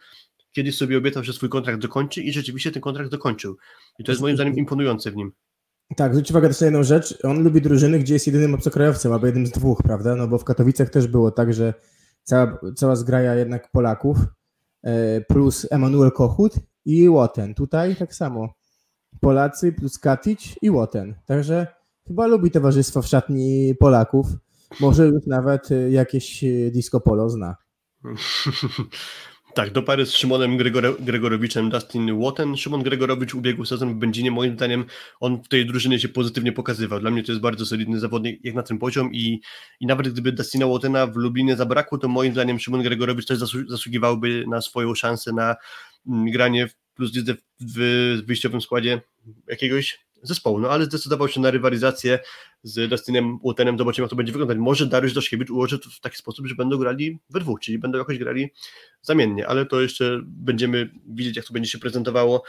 kiedyś 0.52 0.78
sobie 0.78 0.98
obiecał, 0.98 1.24
że 1.24 1.34
swój 1.34 1.50
kontrakt 1.50 1.80
dokończy 1.80 2.22
i 2.22 2.34
rzeczywiście 2.34 2.72
ten 2.72 2.82
kontrakt 2.82 3.12
dokończył. 3.12 3.58
I 4.00 4.04
to 4.04 4.12
jest 4.12 4.22
moim 4.22 4.36
zdaniem 4.36 4.56
imponujące 4.56 5.12
w 5.12 5.16
nim. 5.16 5.32
Tak, 5.96 6.14
zwróć 6.14 6.32
uwagę 6.32 6.48
też 6.48 6.62
na 6.62 6.66
jedną 6.66 6.84
rzecz. 6.84 7.18
On 7.24 7.44
lubi 7.44 7.62
drużyny, 7.62 8.00
gdzie 8.00 8.14
jest 8.14 8.28
jedynym 8.28 8.54
obcokrajowcem, 8.54 9.14
albo 9.14 9.26
jednym 9.26 9.48
z 9.48 9.52
dwóch, 9.52 9.84
prawda? 9.84 10.16
No 10.16 10.28
bo 10.28 10.38
w 10.38 10.44
Katowicach 10.44 10.90
też 10.90 11.08
było 11.08 11.32
tak, 11.32 11.54
że 11.54 11.74
cała, 12.24 12.60
cała 12.76 12.96
zgraja 12.96 13.36
jednak 13.36 13.72
Polaków, 13.72 14.18
e, 14.84 15.22
plus 15.22 15.68
Emanuel 15.72 16.12
Kochut 16.12 16.54
i 16.86 17.10
Łoten. 17.10 17.56
Tutaj 17.56 17.96
tak 17.96 18.16
samo. 18.16 18.54
Polacy 19.20 19.72
plus 19.74 20.00
Katic 20.00 20.56
i 20.62 20.70
Łoten. 20.70 21.16
Także 21.26 21.68
chyba 22.08 22.28
lubi 22.28 22.52
towarzystwo 22.52 23.02
w 23.02 23.08
szatni 23.08 23.76
Polaków. 23.80 24.28
Może 24.80 25.08
już 25.08 25.26
nawet 25.28 25.72
e, 25.72 25.92
jakieś 25.92 26.44
e, 26.44 26.72
disco 26.72 27.00
polo 27.00 27.30
zna. 27.30 27.56
Tak, 29.60 29.72
do 29.72 29.84
pary 29.84 30.06
z 30.06 30.14
Szymonem 30.14 30.58
Gregor 30.58 30.96
Gregorowiczem, 31.00 31.70
Dustin 31.70 32.20
Watten. 32.20 32.58
Szymon 32.58 32.84
Gregorowicz 32.84 33.34
ubiegł 33.34 33.66
sezon 33.66 33.94
w 33.94 33.98
Będzinie, 33.98 34.32
moim 34.32 34.54
zdaniem 34.54 34.86
on 35.20 35.44
w 35.44 35.48
tej 35.48 35.66
drużynie 35.66 36.00
się 36.00 36.10
pozytywnie 36.10 36.52
pokazywał. 36.52 37.00
Dla 37.00 37.12
mnie 37.12 37.24
to 37.24 37.32
jest 37.32 37.42
bardzo 37.42 37.66
solidny 37.66 38.00
zawodnik 38.00 38.46
jak 38.46 38.56
na 38.56 38.64
ten 38.64 38.78
poziom 38.78 39.14
i, 39.14 39.42
i 39.80 39.86
nawet 39.86 40.10
gdyby 40.10 40.32
Dustina 40.32 40.68
Wattena 40.68 41.08
w 41.08 41.16
Lublinie 41.16 41.56
zabrakło, 41.56 41.98
to 41.98 42.08
moim 42.08 42.34
zdaniem 42.34 42.60
Szymon 42.60 42.84
Gregorowicz 42.84 43.26
też 43.26 43.40
zasługiwałby 43.68 44.46
na 44.48 44.62
swoją 44.62 44.96
szansę 44.96 45.34
na 45.34 45.56
mm, 46.08 46.32
granie 46.32 46.68
w 46.68 46.76
plus 46.96 47.12
w 47.60 48.22
wyjściowym 48.26 48.62
składzie 48.62 49.02
jakiegoś 49.48 50.00
zespołu, 50.24 50.60
no 50.60 50.70
ale 50.70 50.86
zdecydował 50.86 51.28
się 51.28 51.42
na 51.42 51.52
rywalizację 51.52 52.20
z 52.64 52.90
Dustinem 52.90 53.40
Łotenem, 53.44 53.78
zobaczymy 53.78 54.04
jak 54.04 54.10
to 54.10 54.16
będzie 54.16 54.32
wyglądać. 54.32 54.58
Może 54.58 54.86
Dariusz 54.86 55.14
Daszkiewicz 55.14 55.50
ułoży 55.50 55.80
to 55.80 55.90
w 55.90 56.00
taki 56.00 56.18
sposób, 56.18 56.48
że 56.48 56.56
będą 56.56 56.78
grali 56.78 57.20
we 57.30 57.40
dwóch, 57.40 57.60
czyli 57.60 57.80
będą 57.80 57.98
jakoś 57.98 58.18
grali 58.18 58.50
zamiennie, 59.02 59.48
ale 59.48 59.66
to 59.66 59.82
jeszcze 59.82 60.22
będziemy 60.24 60.92
widzieć 61.08 61.36
jak 61.38 61.46
to 61.46 61.54
będzie 61.54 61.70
się 61.70 61.80
prezentowało 61.80 62.44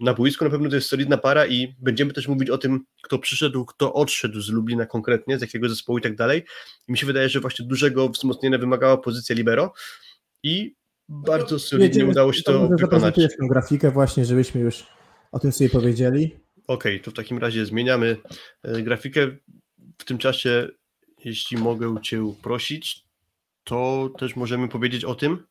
na 0.00 0.14
boisku, 0.14 0.44
na 0.44 0.50
pewno 0.50 0.68
to 0.68 0.74
jest 0.74 0.88
solidna 0.88 1.16
para 1.16 1.46
i 1.46 1.74
będziemy 1.78 2.12
też 2.12 2.28
mówić 2.28 2.50
o 2.50 2.58
tym, 2.58 2.84
kto 3.02 3.18
przyszedł, 3.18 3.64
kto 3.64 3.92
odszedł 3.92 4.40
z 4.40 4.50
Lublina 4.50 4.86
konkretnie, 4.86 5.38
z 5.38 5.40
jakiego 5.40 5.68
zespołu 5.68 5.98
i 5.98 6.02
tak 6.02 6.16
dalej. 6.16 6.44
I 6.88 6.92
mi 6.92 6.98
się 6.98 7.06
wydaje, 7.06 7.28
że 7.28 7.40
właśnie 7.40 7.66
dużego 7.66 8.08
wzmocnienia 8.08 8.58
wymagała 8.58 8.96
pozycja 8.96 9.36
libero 9.36 9.72
i 10.42 10.74
bardzo 11.08 11.58
solidnie 11.58 12.06
udało 12.06 12.32
się 12.32 12.42
to 12.42 12.68
wykonać. 12.68 13.14
tę 13.14 13.28
grafikę 13.50 13.90
właśnie, 13.90 14.24
żebyśmy 14.24 14.60
już 14.60 14.86
o 15.32 15.38
tym 15.38 15.52
sobie 15.52 15.70
powiedzieli. 15.70 16.43
Okej, 16.66 17.00
to 17.00 17.10
w 17.10 17.14
takim 17.14 17.38
razie 17.38 17.66
zmieniamy 17.66 18.16
e, 18.62 18.82
grafikę. 18.82 19.36
W 19.98 20.04
tym 20.04 20.18
czasie, 20.18 20.68
jeśli 21.24 21.56
mogę 21.56 21.94
Cię 22.02 22.34
prosić, 22.42 23.04
to 23.64 24.10
też 24.18 24.36
możemy 24.36 24.68
powiedzieć 24.68 25.04
o 25.04 25.14
tym, 25.14 25.46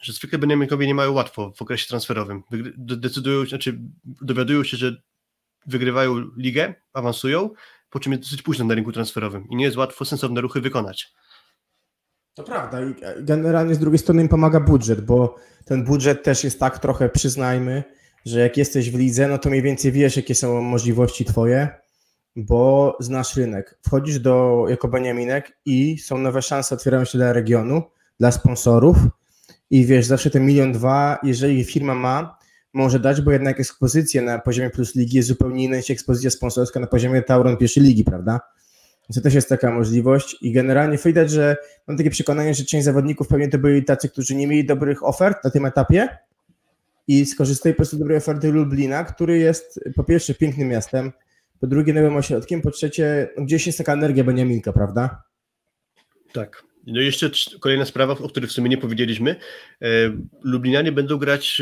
że 0.00 0.12
zwykle 0.12 0.38
Benjaminowie 0.38 0.86
nie 0.86 0.94
mają 0.94 1.12
łatwo 1.12 1.52
w 1.56 1.62
okresie 1.62 1.88
transferowym. 1.88 2.42
Decydują, 2.76 3.46
znaczy 3.46 3.78
dowiadują 4.04 4.64
się, 4.64 4.76
że 4.76 4.96
wygrywają 5.66 6.30
ligę, 6.36 6.74
awansują, 6.92 7.50
po 7.90 8.00
czym 8.00 8.12
jest 8.12 8.24
dosyć 8.24 8.42
późno 8.42 8.64
na 8.64 8.74
rynku 8.74 8.92
transferowym 8.92 9.48
i 9.50 9.56
nie 9.56 9.64
jest 9.64 9.76
łatwo 9.76 10.04
sensowne 10.04 10.40
ruchy 10.40 10.60
wykonać. 10.60 11.12
To 12.34 12.44
prawda. 12.44 12.80
I 12.80 12.94
generalnie 13.20 13.74
z 13.74 13.78
drugiej 13.78 13.98
strony 13.98 14.22
im 14.22 14.28
pomaga 14.28 14.60
budżet, 14.60 15.00
bo 15.00 15.36
ten 15.64 15.84
budżet 15.84 16.22
też 16.22 16.44
jest 16.44 16.60
tak 16.60 16.78
trochę, 16.78 17.08
przyznajmy, 17.08 17.84
że 18.26 18.40
jak 18.40 18.56
jesteś 18.56 18.90
w 18.90 18.98
lidze, 18.98 19.28
no 19.28 19.38
to 19.38 19.50
mniej 19.50 19.62
więcej 19.62 19.92
wiesz, 19.92 20.16
jakie 20.16 20.34
są 20.34 20.60
możliwości 20.60 21.24
twoje, 21.24 21.68
bo 22.36 22.96
znasz 23.00 23.36
rynek. 23.36 23.78
Wchodzisz 23.86 24.18
do, 24.18 24.64
jako 24.68 24.88
Beniaminek 24.88 25.58
i 25.64 25.98
są 25.98 26.18
nowe 26.18 26.42
szanse, 26.42 26.74
otwierają 26.74 27.04
się 27.04 27.18
dla 27.18 27.32
regionu, 27.32 27.82
dla 28.20 28.32
sponsorów 28.32 28.96
i 29.70 29.86
wiesz, 29.86 30.06
zawsze 30.06 30.30
ten 30.30 30.46
milion 30.46 30.72
dwa, 30.72 31.18
jeżeli 31.22 31.64
firma 31.64 31.94
ma, 31.94 32.38
może 32.72 33.00
dać, 33.00 33.20
bo 33.20 33.32
jednak 33.32 33.60
ekspozycja 33.60 34.22
na 34.22 34.38
poziomie 34.38 34.70
plus 34.70 34.94
ligi 34.94 35.16
jest 35.16 35.28
zupełnie 35.28 35.64
inna 35.64 35.76
niż 35.76 35.90
ekspozycja 35.90 36.30
sponsorska 36.30 36.80
na 36.80 36.86
poziomie 36.86 37.22
Tauron 37.22 37.56
pierwszej 37.56 37.82
ligi, 37.82 38.04
prawda? 38.04 38.40
Więc 39.08 39.16
to 39.16 39.20
też 39.20 39.34
jest 39.34 39.48
taka 39.48 39.70
możliwość 39.70 40.36
i 40.42 40.52
generalnie 40.52 40.98
widać, 41.04 41.30
że 41.30 41.56
mam 41.86 41.96
takie 41.96 42.10
przekonanie, 42.10 42.54
że 42.54 42.64
część 42.64 42.84
zawodników 42.84 43.28
pewnie 43.28 43.48
to 43.48 43.58
byli 43.58 43.84
tacy, 43.84 44.08
którzy 44.08 44.34
nie 44.34 44.46
mieli 44.46 44.66
dobrych 44.66 45.04
ofert 45.04 45.44
na 45.44 45.50
tym 45.50 45.66
etapie 45.66 46.08
i 47.10 47.26
skorzystali 47.26 47.74
po 47.74 47.76
prostu 47.76 47.96
z 47.96 47.98
dobrej 47.98 48.18
oferty 48.18 48.52
Lublina, 48.52 49.04
który 49.04 49.38
jest 49.38 49.80
po 49.96 50.04
pierwsze 50.04 50.34
pięknym 50.34 50.68
miastem, 50.68 51.12
po 51.60 51.66
drugie 51.66 51.92
nowym 51.92 52.16
ośrodkiem, 52.16 52.62
po 52.62 52.70
trzecie 52.70 53.28
gdzieś 53.38 53.66
jest 53.66 53.78
taka 53.78 53.92
energia 53.92 54.24
Beniaminka, 54.24 54.72
prawda? 54.72 55.22
Tak. 56.32 56.69
No 56.86 57.00
i 57.00 57.04
jeszcze 57.04 57.30
kolejna 57.60 57.84
sprawa, 57.84 58.12
o 58.12 58.28
której 58.28 58.48
w 58.48 58.52
sumie 58.52 58.68
nie 58.68 58.78
powiedzieliśmy. 58.78 59.36
E, 59.82 59.86
Lublinianie 60.42 60.92
będą 60.92 61.16
grać 61.16 61.60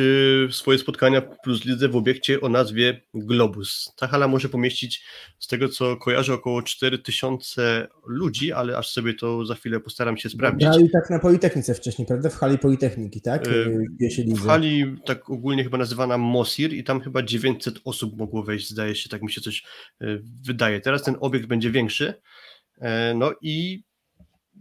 e, 0.49 0.53
swoje 0.53 0.79
spotkania 0.79 1.21
plus 1.21 1.65
lidze 1.65 1.89
w 1.89 1.97
obiekcie 1.97 2.41
o 2.41 2.49
nazwie 2.49 3.01
Globus. 3.15 3.93
Ta 3.97 4.07
hala 4.07 4.29
może 4.29 4.49
pomieścić, 4.49 5.05
z 5.39 5.47
tego 5.47 5.69
co 5.69 5.97
kojarzę, 5.97 6.35
około 6.35 6.63
4000 6.63 7.89
ludzi, 8.07 8.53
ale 8.53 8.77
aż 8.77 8.91
sobie 8.91 9.15
to 9.15 9.47
za 9.47 9.55
chwilę 9.55 9.81
postaram 9.81 10.17
się 10.17 10.29
sprawdzić. 10.29 10.69
Grali 10.69 10.91
tak 10.91 11.11
na 11.11 11.19
Politechnice 11.19 11.75
wcześniej, 11.75 12.07
prawda? 12.07 12.31
W 12.31 12.37
hali 12.37 12.59
Politechniki, 12.59 13.21
tak? 13.21 13.49
E, 13.49 13.51
Gdzie 13.99 14.11
się 14.11 14.23
W 14.25 14.47
hali 14.47 14.97
tak 15.05 15.31
ogólnie 15.31 15.65
chyba 15.65 15.79
nazywana 15.79 16.19
Mosir 16.19 16.73
i 16.73 16.85
tam 16.85 17.01
chyba 17.01 17.23
900 17.23 17.81
osób 17.85 18.19
mogło 18.19 18.43
wejść, 18.43 18.71
zdaje 18.71 18.95
się, 18.95 19.09
tak 19.09 19.23
mi 19.23 19.33
się 19.33 19.41
coś 19.41 19.65
wydaje. 20.47 20.81
Teraz 20.81 21.03
ten 21.03 21.17
obiekt 21.21 21.47
będzie 21.47 21.71
większy, 21.71 22.15
no 23.15 23.33
i 23.43 23.88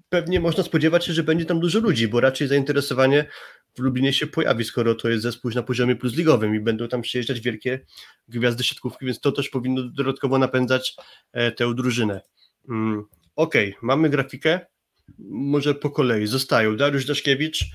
pewnie 0.10 0.40
można 0.40 0.64
spodziewać 0.64 1.06
się, 1.06 1.14
że 1.14 1.24
będzie 1.24 1.46
tam 1.46 1.60
dużo 1.60 1.80
ludzi, 1.80 2.08
bo 2.08 2.20
raczej 2.20 2.48
zainteresowanie 2.48 3.26
w 3.76 3.80
Lublinie 3.80 4.14
się 4.14 4.28
pojawi, 4.28 4.64
skoro 4.64 4.96
to 4.96 5.10
jest 5.10 5.24
zespół 5.24 5.52
na 5.52 5.64
poziomie 5.64 5.96
plusligowym 5.96 6.56
i 6.56 6.60
będą 6.60 6.88
tam 6.88 7.02
przyjeżdżać 7.02 7.42
wielkie 7.42 7.86
gwiazdy 8.28 8.64
siatkówki, 8.64 9.06
więc 9.06 9.20
to 9.20 9.32
też 9.32 9.50
powinno 9.50 9.84
dodatkowo 9.84 10.38
napędzać 10.38 10.96
e, 11.34 11.52
tę 11.52 11.76
drużynę. 11.76 12.22
Mm, 12.70 13.04
Okej, 13.36 13.76
mamy 13.82 14.10
grafikę, 14.10 14.60
może 15.30 15.76
po 15.76 15.90
kolei. 15.90 16.28
Zostają 16.28 16.78
Dariusz 16.78 17.06
Daszkiewicz, 17.06 17.66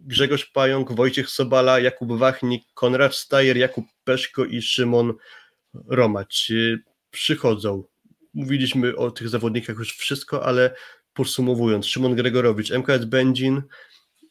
Grzegorz 0.00 0.46
Pająk, 0.46 0.92
Wojciech 0.92 1.30
Sobala, 1.30 1.80
Jakub 1.80 2.12
Wachnik, 2.12 2.64
Konrad 2.74 3.14
Stajer, 3.14 3.56
Jakub 3.56 3.84
Peszko 4.04 4.44
i 4.44 4.62
Szymon 4.62 5.14
Romacz. 5.88 6.50
Y, 6.50 6.82
Przychodzą. 7.10 7.84
Mówiliśmy 8.34 8.96
o 8.96 9.10
tych 9.10 9.28
zawodnikach 9.28 9.76
już 9.76 9.96
wszystko, 9.96 10.44
ale 10.44 10.74
podsumowując, 11.14 11.86
Szymon 11.86 12.14
Gregorowicz, 12.14 12.70
MKS 12.70 13.04
Będzin, 13.04 13.62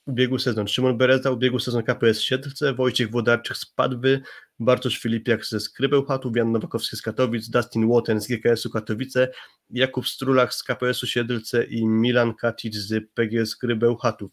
ubiegły 0.06 0.39
sezon, 0.39 0.67
Szymon 0.67 0.98
Bereza, 0.98 1.32
ubiegły 1.32 1.60
sezon 1.60 1.84
KPS 1.84 2.22
Siedlce, 2.22 2.74
Wojciech 2.74 3.12
Włodarczyk 3.12 3.58
z 3.58 3.65
Padwy, 3.65 4.22
Bartosz 4.60 5.00
Filipiak 5.00 5.46
ze 5.46 5.60
Skrybełchatów, 5.60 6.36
Jan 6.36 6.52
Nowakowski 6.52 6.98
z 6.98 7.02
Katowic, 7.02 7.50
Dustin 7.50 7.86
Łoten 7.86 8.22
z 8.22 8.28
GKS-u 8.28 8.70
Katowice, 8.70 9.32
Jakub 9.70 10.08
Strulach 10.08 10.54
z 10.54 10.63
KPS-u 10.63 11.08
Siedlce 11.08 11.63
i 11.63 11.86
Milan 11.86 12.34
Kacic 12.34 12.76
z 12.76 13.04
PGS 13.13 13.50
Skrybełchatów. 13.50 14.32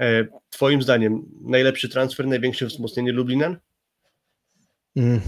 E, 0.00 0.26
Twoim 0.50 0.82
zdaniem 0.82 1.22
najlepszy 1.40 1.88
transfer, 1.88 2.26
największe 2.26 2.66
wzmocnienie 2.66 3.12
Lublinan? 3.12 3.56
Mm. 4.96 5.20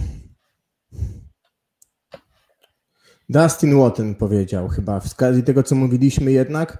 Dustin 3.29 3.79
Watton 3.79 4.15
powiedział 4.15 4.69
chyba, 4.69 5.01
w 5.01 5.09
skali 5.09 5.43
tego, 5.43 5.63
co 5.63 5.75
mówiliśmy 5.75 6.33
jednak, 6.33 6.79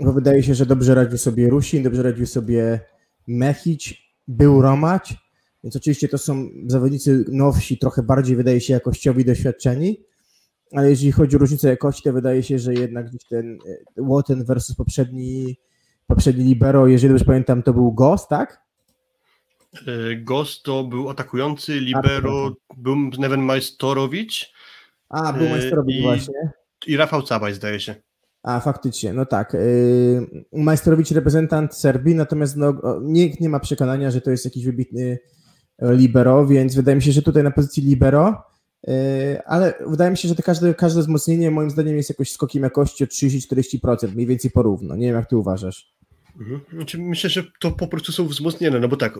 bo 0.00 0.12
wydaje 0.12 0.42
się, 0.42 0.54
że 0.54 0.66
dobrze 0.66 0.94
radził 0.94 1.18
sobie 1.18 1.50
Rusin, 1.50 1.82
dobrze 1.82 2.02
radził 2.02 2.26
sobie 2.26 2.80
Mechić, 3.26 4.14
był 4.28 4.62
Romać, 4.62 5.14
więc 5.64 5.76
oczywiście 5.76 6.08
to 6.08 6.18
są 6.18 6.48
zawodnicy 6.66 7.24
nowsi, 7.28 7.78
trochę 7.78 8.02
bardziej 8.02 8.36
wydaje 8.36 8.60
się 8.60 8.72
jakościowi 8.72 9.24
doświadczeni, 9.24 10.00
ale 10.72 10.90
jeżeli 10.90 11.12
chodzi 11.12 11.36
o 11.36 11.38
różnicę 11.38 11.68
jakości, 11.68 12.02
to 12.02 12.12
wydaje 12.12 12.42
się, 12.42 12.58
że 12.58 12.74
jednak 12.74 13.08
gdzieś 13.08 13.24
ten 13.24 13.58
e, 13.98 14.02
Watton 14.02 14.44
versus 14.44 14.76
poprzedni, 14.76 15.56
poprzedni 16.06 16.44
libero, 16.44 16.86
jeżeli 16.86 17.12
dobrze 17.12 17.24
pamiętam, 17.24 17.62
to 17.62 17.74
był 17.74 17.92
Ghost, 17.92 18.28
tak? 18.28 18.62
E, 19.86 20.16
Ghost 20.16 20.62
to 20.62 20.84
był 20.84 21.10
atakujący, 21.10 21.80
libero 21.80 22.56
był 22.76 22.96
Neven 22.96 23.42
Majstorowicz 23.42 24.53
A, 25.08 25.32
był 25.32 25.46
E, 25.46 25.50
majsterowicz 25.50 26.02
właśnie. 26.02 26.50
i 26.86 26.96
Rafał 26.96 27.22
Cabaj 27.22 27.54
zdaje 27.54 27.80
się. 27.80 27.94
A, 28.42 28.60
faktycznie, 28.60 29.12
no 29.12 29.26
tak. 29.26 29.54
Yy, 29.54 30.62
Majsterowicz 30.62 31.10
reprezentant 31.10 31.74
Serbii, 31.74 32.14
natomiast 32.14 32.56
no, 32.56 32.74
nikt 33.02 33.40
nie 33.40 33.48
ma 33.48 33.60
przekonania, 33.60 34.10
że 34.10 34.20
to 34.20 34.30
jest 34.30 34.44
jakiś 34.44 34.64
wybitny 34.64 35.18
libero, 35.82 36.46
więc 36.46 36.74
wydaje 36.74 36.96
mi 36.96 37.02
się, 37.02 37.12
że 37.12 37.22
tutaj 37.22 37.42
na 37.42 37.50
pozycji 37.50 37.82
libero, 37.82 38.42
yy, 38.86 38.94
ale 39.46 39.74
wydaje 39.86 40.10
mi 40.10 40.16
się, 40.16 40.28
że 40.28 40.34
to 40.34 40.42
każde, 40.42 40.74
każde 40.74 41.00
wzmocnienie 41.00 41.50
moim 41.50 41.70
zdaniem 41.70 41.96
jest 41.96 42.08
jakoś 42.08 42.32
skokiem 42.32 42.62
jakości 42.62 43.04
o 43.04 43.06
30-40%, 43.06 44.14
mniej 44.14 44.26
więcej 44.26 44.50
porówno. 44.50 44.96
Nie 44.96 45.06
wiem, 45.06 45.16
jak 45.16 45.28
ty 45.28 45.36
uważasz. 45.36 45.93
Mhm. 46.40 46.60
Znaczy, 46.72 46.98
myślę, 46.98 47.30
że 47.30 47.44
to 47.60 47.70
po 47.70 47.86
prostu 47.86 48.12
są 48.12 48.26
wzmocnione, 48.26 48.80
no 48.80 48.88
bo 48.88 48.96
tak, 48.96 49.18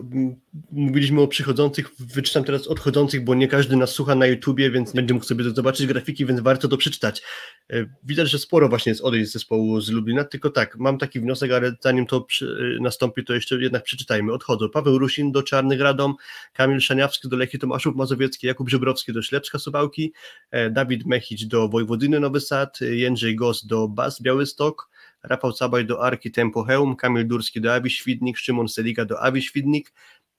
mówiliśmy 0.71 1.21
o 1.21 1.27
przychodzących, 1.27 1.91
wyczytam 1.99 2.43
teraz 2.43 2.67
odchodzących, 2.67 3.23
bo 3.23 3.35
nie 3.35 3.47
każdy 3.47 3.75
nas 3.75 3.89
słucha 3.89 4.15
na 4.15 4.25
YouTubie, 4.25 4.71
więc 4.71 4.93
będzie 4.93 5.13
mógł 5.13 5.25
sobie 5.25 5.43
zobaczyć 5.43 5.87
grafiki, 5.87 6.25
więc 6.25 6.39
warto 6.39 6.67
to 6.67 6.77
przeczytać. 6.77 7.21
E, 7.69 7.85
Widać, 8.03 8.29
że 8.29 8.39
sporo 8.39 8.69
właśnie 8.69 8.89
jest 8.89 9.01
odejść 9.01 9.29
z 9.29 9.33
zespołu 9.33 9.81
z 9.81 9.89
Lublina, 9.89 10.23
tylko 10.23 10.49
tak, 10.49 10.77
mam 10.77 10.97
taki 10.97 11.19
wniosek, 11.19 11.51
ale 11.51 11.75
zanim 11.81 12.05
to 12.05 12.21
przy, 12.21 12.75
e, 12.77 12.83
nastąpi, 12.83 13.23
to 13.23 13.33
jeszcze 13.33 13.55
jednak 13.61 13.83
przeczytajmy. 13.83 14.33
Odchodzą 14.33 14.69
Paweł 14.69 14.97
Rusin 14.97 15.31
do 15.31 15.43
Czarnych 15.43 15.81
Radom, 15.81 16.15
Kamil 16.53 16.79
Szaniawski 16.79 17.29
do 17.29 17.37
Lechii 17.37 17.59
Tomaszów 17.59 17.95
Mazowiecki, 17.95 18.47
Jakub 18.47 18.69
Żebrowski 18.69 19.13
do 19.13 19.21
Ślepska 19.21 19.59
Suwałki, 19.59 20.13
e, 20.51 20.69
Dawid 20.69 21.05
Mechić 21.05 21.45
do 21.45 21.69
Wojwodyny 21.69 22.19
Nowy 22.19 22.41
Sad, 22.41 22.81
Jędrzej 22.81 23.35
Gos 23.35 23.65
do 23.65 23.87
Bas 23.87 24.21
Białystok, 24.21 24.94
Rafał 25.29 25.53
Cabaj 25.53 25.85
do 25.85 26.03
Arki 26.03 26.31
Tempo 26.31 26.63
Heum, 26.63 26.95
Kamil 26.95 27.27
Durski 27.27 27.61
do 27.61 27.73
Awi 27.73 27.89
Świdnik, 27.89 28.37
Szymon 28.37 28.67
Seliga 28.67 29.05
do 29.05 29.23
Awi 29.23 29.41
Świdnik, 29.41 29.93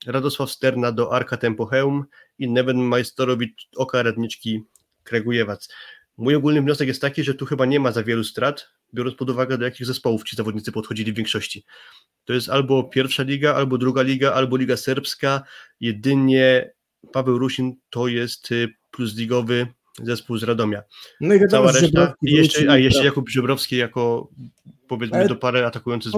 Radosław 0.06 0.50
Sterna 0.50 0.92
do 0.92 1.12
Arka 1.12 1.36
Tempo 1.36 1.66
Heum 1.66 2.04
i 2.38 2.50
Neven 2.50 2.76
Majstorowicz 2.76 3.68
Oka 3.76 4.02
Radniczki 4.02 4.62
Kregujewac. 5.04 5.68
Mój 6.16 6.34
ogólny 6.34 6.62
wniosek 6.62 6.88
jest 6.88 7.00
taki, 7.00 7.24
że 7.24 7.34
tu 7.34 7.46
chyba 7.46 7.66
nie 7.66 7.80
ma 7.80 7.92
za 7.92 8.02
wielu 8.02 8.24
strat, 8.24 8.68
biorąc 8.94 9.16
pod 9.16 9.30
uwagę 9.30 9.58
do 9.58 9.64
jakich 9.64 9.86
zespołów 9.86 10.24
ci 10.24 10.36
zawodnicy 10.36 10.72
podchodzili 10.72 11.12
w 11.12 11.16
większości. 11.16 11.64
To 12.24 12.32
jest 12.32 12.48
albo 12.48 12.84
pierwsza 12.84 13.22
liga, 13.22 13.54
albo 13.54 13.78
druga 13.78 14.02
liga, 14.02 14.32
albo 14.32 14.56
liga 14.56 14.76
serbska. 14.76 15.42
Jedynie 15.80 16.70
Paweł 17.12 17.38
Rusin 17.38 17.76
to 17.90 18.08
jest 18.08 18.52
y, 18.52 18.74
plusligowy 18.90 19.66
zespół 20.02 20.38
z 20.38 20.42
Radomia 20.42 20.82
No 21.20 21.34
i 21.34 21.40
wiadomo, 21.40 21.68
cała 21.68 21.80
reszta. 21.80 22.14
I 22.22 22.32
jeszcze, 22.32 22.70
a 22.70 22.78
jeszcze 22.78 22.98
prawda? 22.98 23.06
Jakub 23.06 23.28
Żebrowski 23.28 23.76
jako 23.76 24.30
powiedzmy 24.88 25.28
do 25.28 25.36
pary 25.36 25.66
atakujący 25.66 26.10
z 26.10 26.12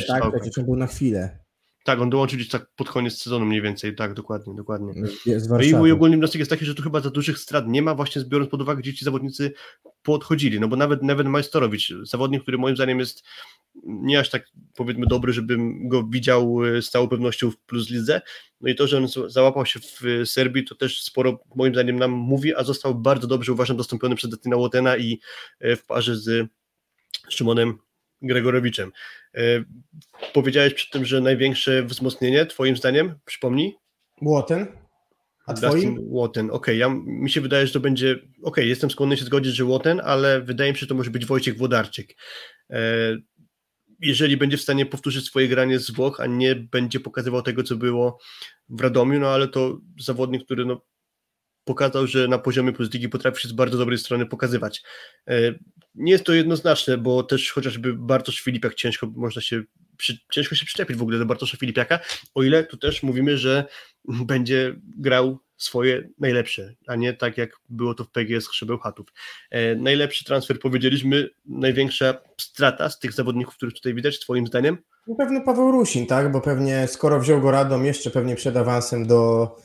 czy 0.00 0.06
tak? 0.06 0.22
Przecież 0.40 0.58
on 0.58 0.64
był 0.64 0.76
na 0.76 0.86
chwilę 0.86 1.43
Tak, 1.84 2.00
on 2.00 2.10
dołączył 2.10 2.36
gdzieś 2.36 2.48
tak 2.48 2.66
pod 2.76 2.90
koniec 2.90 3.22
sezonu 3.22 3.46
mniej 3.46 3.62
więcej, 3.62 3.94
tak, 3.94 4.14
dokładnie, 4.14 4.54
dokładnie. 4.54 4.92
z 5.26 5.48
No 5.48 5.62
i 5.62 5.74
mój 5.74 5.92
ogólny 5.92 6.16
wniosek 6.16 6.38
jest 6.38 6.50
taki, 6.50 6.64
że 6.64 6.74
tu 6.74 6.82
chyba 6.82 7.00
za 7.00 7.10
dużych 7.10 7.38
strat 7.38 7.68
nie 7.68 7.82
ma, 7.82 7.94
właśnie 7.94 8.22
biorąc 8.24 8.50
pod 8.50 8.62
uwagę, 8.62 8.80
gdzie 8.80 8.94
ci 8.94 9.04
zawodnicy 9.04 9.52
podchodzili, 10.02 10.60
no 10.60 10.68
bo 10.68 10.76
nawet 10.76 11.02
Neven 11.02 11.28
Majstorowicz, 11.28 11.92
zawodnik, 12.02 12.42
który 12.42 12.58
moim 12.58 12.76
zdaniem 12.76 12.98
jest 12.98 13.22
nie 13.84 14.20
aż 14.20 14.30
tak 14.30 14.46
powiedzmy 14.76 15.06
dobry, 15.06 15.32
żebym 15.32 15.88
go 15.88 16.04
widział 16.10 16.64
e, 16.64 16.82
z 16.82 16.90
całą 16.90 17.08
pewnością 17.08 17.50
w 17.50 17.56
plus 17.56 17.90
lidze, 17.90 18.20
no 18.60 18.68
i 18.68 18.74
to, 18.74 18.86
że 18.86 18.98
on 18.98 19.08
załapał 19.26 19.66
się 19.66 19.80
w 19.80 20.06
e, 20.06 20.26
Serbii, 20.26 20.64
to 20.64 20.74
też 20.74 21.02
sporo 21.02 21.38
moim 21.54 21.74
zdaniem 21.74 21.98
nam 21.98 22.10
mówi, 22.10 22.54
a 22.54 22.64
został 22.64 22.94
bardzo 22.94 23.26
dobrze 23.26 23.52
uważam 23.52 23.76
dostąpiony 23.76 24.16
przez 24.16 24.30
Destina 24.30 24.56
Łotena 24.56 24.96
i 24.96 25.20
e, 25.60 25.76
w 25.76 25.86
parze 25.86 26.16
z 26.16 26.48
Szymonem 27.28 27.78
Gregorowiczem. 28.22 28.92
E, 29.34 29.64
Powiedziałeś 30.32 30.74
przy 30.74 30.90
tym, 30.90 31.04
że 31.04 31.20
największe 31.20 31.82
wzmocnienie, 31.82 32.46
twoim 32.46 32.76
zdaniem, 32.76 33.14
przypomnij? 33.24 33.76
Łoten? 34.22 34.66
A 35.46 35.52
Dustin 35.52 35.70
twoim? 35.70 35.98
Łoten. 36.00 36.50
Okej, 36.50 36.78
ja, 36.78 36.88
mi 37.06 37.30
się 37.30 37.40
wydaje, 37.40 37.66
że 37.66 37.72
to 37.72 37.80
będzie. 37.80 38.18
Okej, 38.42 38.68
jestem 38.68 38.90
skłonny 38.90 39.16
się 39.16 39.24
zgodzić, 39.24 39.54
że 39.54 39.64
Łoten, 39.64 40.00
ale 40.04 40.40
wydaje 40.40 40.72
mi 40.72 40.76
się, 40.76 40.80
że 40.80 40.86
to 40.86 40.94
może 40.94 41.10
być 41.10 41.26
Wojciech 41.26 41.56
Włodarczyk. 41.56 42.16
E, 42.70 43.16
jeżeli 44.00 44.36
będzie 44.36 44.56
w 44.56 44.62
stanie 44.62 44.86
powtórzyć 44.86 45.24
swoje 45.24 45.48
granie 45.48 45.78
z 45.78 45.90
Włoch, 45.90 46.20
a 46.20 46.26
nie 46.26 46.54
będzie 46.54 47.00
pokazywał 47.00 47.42
tego, 47.42 47.62
co 47.62 47.76
było 47.76 48.18
w 48.68 48.80
Radomiu, 48.80 49.20
no 49.20 49.28
ale 49.28 49.48
to 49.48 49.78
zawodnik, 50.00 50.44
który 50.44 50.64
no, 50.64 50.80
pokazał, 51.64 52.06
że 52.06 52.28
na 52.28 52.38
poziomie 52.38 52.72
plus 52.72 52.92
ligi 52.92 53.08
potrafi 53.08 53.42
się 53.42 53.48
z 53.48 53.52
bardzo 53.52 53.78
dobrej 53.78 53.98
strony 53.98 54.26
pokazywać. 54.26 54.82
E, 55.28 55.34
nie 55.94 56.12
jest 56.12 56.24
to 56.24 56.32
jednoznaczne, 56.32 56.98
bo 56.98 57.22
też 57.22 57.52
chociażby 57.52 57.94
Bartosz 57.94 58.40
Filipiak 58.40 58.74
ciężko 58.74 59.06
można 59.16 59.42
się 59.42 59.62
ciężko 60.32 60.54
się 60.54 60.66
przyczepić 60.66 60.96
w 60.96 61.02
ogóle 61.02 61.18
do 61.18 61.26
Bartosza 61.26 61.56
Filipiaka, 61.56 61.98
o 62.34 62.42
ile 62.42 62.64
tu 62.64 62.76
też 62.76 63.02
mówimy, 63.02 63.38
że 63.38 63.64
będzie 64.26 64.76
grał 64.98 65.38
swoje 65.56 66.08
najlepsze, 66.18 66.74
a 66.86 66.96
nie 66.96 67.12
tak 67.12 67.38
jak 67.38 67.50
było 67.68 67.94
to 67.94 68.04
w 68.04 68.10
PGS 68.10 68.48
Chatów. 68.82 69.06
E, 69.50 69.74
najlepszy 69.74 70.24
transfer 70.24 70.58
powiedzieliśmy, 70.58 71.30
największa 71.46 72.14
strata 72.40 72.90
z 72.90 72.98
tych 72.98 73.12
zawodników, 73.12 73.56
których 73.56 73.74
tutaj 73.74 73.94
widać, 73.94 74.20
twoim 74.20 74.46
zdaniem? 74.46 74.78
Pewno 75.18 75.40
Paweł 75.40 75.70
Rusin, 75.70 76.06
tak? 76.06 76.32
Bo 76.32 76.40
pewnie 76.40 76.88
skoro 76.88 77.20
wziął 77.20 77.40
go 77.40 77.50
Radom 77.50 77.84
jeszcze 77.84 78.10
pewnie 78.10 78.36
przed 78.36 78.56
awansem 78.56 79.06
do, 79.06 79.56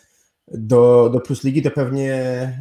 do, 0.51 1.09
do 1.13 1.19
Plus 1.19 1.43
Ligi, 1.43 1.61
to 1.61 1.71
pewnie 1.71 2.13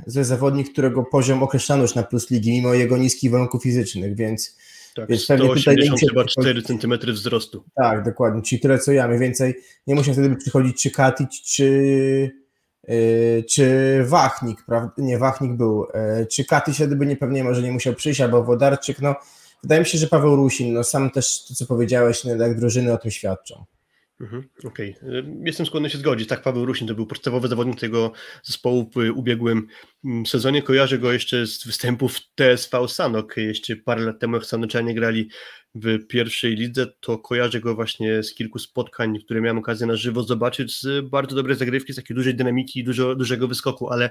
ze 0.07 0.25
zawodnik, 0.25 0.73
którego 0.73 1.05
poziom 1.05 1.43
określano 1.43 1.83
już 1.83 1.95
na 1.95 2.03
Plus 2.03 2.31
Ligi, 2.31 2.51
mimo 2.51 2.75
jego 2.75 2.97
niskich 2.97 3.31
warunków 3.31 3.63
fizycznych, 3.63 4.15
więc 4.17 4.57
Tak, 4.97 5.09
Więc 5.09 5.27
pewnie 5.27 5.49
tutaj 5.49 5.77
nie 5.77 5.83
180 5.83 5.91
musi 5.93 6.09
chyba 6.09 6.25
przychodzić- 6.25 6.63
4 6.63 6.63
cm 6.99 7.13
wzrostu. 7.13 7.65
Tak, 7.77 8.05
dokładnie, 8.05 8.43
czyli 8.43 8.61
tyle 8.61 8.79
co 8.79 8.93
ja, 8.93 9.09
mniej 9.09 9.21
więcej 9.21 9.55
nie 9.87 9.95
musi 9.95 10.13
wtedy 10.13 10.37
przychodzić 10.37 10.83
czy 10.83 10.91
Katic, 10.91 11.31
czy, 11.31 12.31
yy, 12.89 13.45
czy 13.51 13.99
Wachnik, 14.05 14.65
prawda? 14.67 14.93
Nie, 14.99 15.19
Wachnik 15.19 15.53
był, 15.53 15.87
yy, 16.19 16.27
czy 16.27 16.45
Katic 16.45 16.75
wtedy 16.75 16.97
by 16.97 17.07
nie, 17.07 17.17
pewnie 17.17 17.45
może 17.45 17.63
nie 17.63 17.73
musiał 17.73 17.95
przyjść, 17.95 18.21
albo 18.21 18.45
Wodarczyk, 18.45 19.01
no 19.01 19.15
wydaje 19.63 19.81
mi 19.81 19.87
się, 19.87 19.99
że 19.99 20.07
Paweł 20.07 20.37
Rusin, 20.37 20.73
no 20.73 20.85
sam 20.85 21.11
też 21.11 21.45
to, 21.49 21.55
co 21.55 21.67
powiedziałeś, 21.67 22.25
no, 22.25 22.31
jak 22.37 22.59
drużyny 22.59 22.93
o 22.93 22.99
tym 22.99 23.11
świadczą. 23.11 23.65
Mhm, 24.21 24.49
Okej, 24.65 24.97
Y, 25.03 25.25
jestem 25.45 25.67
skłonny 25.67 25.91
się 25.91 25.99
zgodzić. 25.99 26.29
Tak, 26.29 26.43
Paweł 26.43 26.65
Rusin 26.65 26.89
to 26.89 26.95
był 26.95 27.07
podstawowy 27.07 27.49
zawodnik 27.49 27.81
tego 27.81 28.13
zespołu 28.43 28.91
w 28.95 29.19
ubiegłym 29.19 29.67
mm, 30.05 30.27
sezonie. 30.27 30.63
Kojarzę 30.63 30.99
go 30.99 31.13
jeszcze 31.13 31.47
z 31.47 31.67
występów 31.67 32.19
TSV 32.35 32.89
Sanok. 32.89 33.37
Jeszcze 33.37 33.77
parę 33.77 34.03
lat 34.03 34.19
temu, 34.19 34.37
jak 34.37 34.45
Sanoczanie 34.45 34.95
grali 34.95 35.31
w 35.75 36.07
pierwszej 36.07 36.57
lidze, 36.57 36.87
to 37.01 37.19
kojarzę 37.19 37.61
go 37.61 37.75
właśnie 37.75 38.23
z 38.23 38.35
kilku 38.35 38.59
spotkań, 38.59 39.19
które 39.25 39.41
miałem 39.41 39.59
okazję 39.59 39.87
na 39.87 39.97
żywo 39.97 40.23
zobaczyć, 40.23 40.81
z 40.81 41.09
bardzo 41.09 41.37
dobrej 41.37 41.57
zagrywki, 41.57 41.93
z 41.93 41.97
takiej 41.97 42.17
dużej 42.17 42.35
dynamiki, 42.35 42.85
dużo, 42.85 43.15
dużego 43.15 43.49
wyskoku, 43.49 43.91
ale 43.91 44.11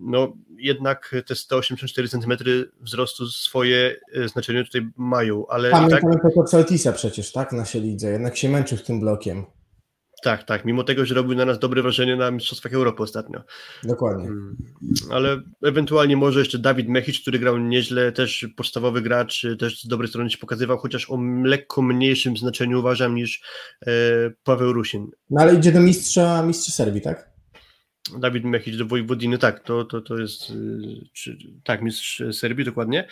no 0.00 0.36
jednak 0.56 1.14
te 1.26 1.34
184 1.34 2.08
cm 2.08 2.32
wzrostu 2.80 3.26
swoje 3.26 3.96
e, 4.14 4.28
znaczenie 4.28 4.64
tutaj 4.64 4.88
mają, 4.96 5.46
ale 5.46 5.68
i 5.68 5.72
tak 5.72 5.80
Pamiętamy 5.80 6.16
tego 6.22 6.44
Celtisa 6.44 6.92
przecież, 6.92 7.32
tak, 7.32 7.50
w 7.50 7.52
naszej 7.52 7.82
lidze, 7.82 8.10
jednak 8.10 8.36
się 8.36 8.48
męczył 8.48 8.78
z 8.78 8.84
tym 8.84 9.00
blokiem, 9.00 9.44
tak, 10.22 10.44
tak, 10.44 10.64
mimo 10.64 10.84
tego, 10.84 11.06
że 11.06 11.14
robił 11.14 11.34
na 11.34 11.44
nas 11.44 11.58
dobre 11.58 11.82
wrażenie 11.82 12.16
na 12.16 12.30
Mistrzostwach 12.30 12.72
Europy 12.72 13.02
ostatnio. 13.02 13.42
dokładnie. 13.84 14.24
Mm, 14.24 14.56
Ale 15.10 15.42
ewentualnie 15.62 16.16
może 16.16 16.38
jeszcze 16.38 16.58
Dawid 16.58 16.88
Mechicz, 16.88 17.22
który 17.22 17.38
grał 17.38 17.58
nieźle, 17.58 18.12
też 18.12 18.46
podstawowy 18.56 19.02
gracz, 19.02 19.46
też 19.58 19.82
z 19.82 19.88
dobrej 19.88 20.08
strony 20.08 20.30
się 20.30 20.38
pokazywał, 20.38 20.78
chociaż 20.78 21.10
o 21.10 21.18
lekko 21.44 21.82
mniejszym 21.82 22.36
znaczeniu 22.36 22.78
uważam 22.78 23.14
niż 23.14 23.42
e, 23.86 23.90
Paweł 24.44 24.72
Rusin. 24.72 25.10
No 25.30 25.42
ale 25.42 25.54
idzie 25.54 25.72
do 25.72 25.80
mistrza, 25.80 26.42
mistrza 26.42 26.72
Serbii, 26.72 27.00
tak? 27.00 27.30
Dawid 28.20 28.44
Mechicz 28.44 28.76
do 28.76 28.86
Wojwodiny, 28.86 29.38
tak, 29.38 29.64
to, 29.64 29.84
to, 29.84 30.00
to 30.00 30.18
jest, 30.18 30.50
y, 30.50 30.54
czy, 31.12 31.36
tak, 31.64 31.82
mistrz 31.82 32.22
Serbii, 32.32 32.64
dokładnie. 32.64 33.08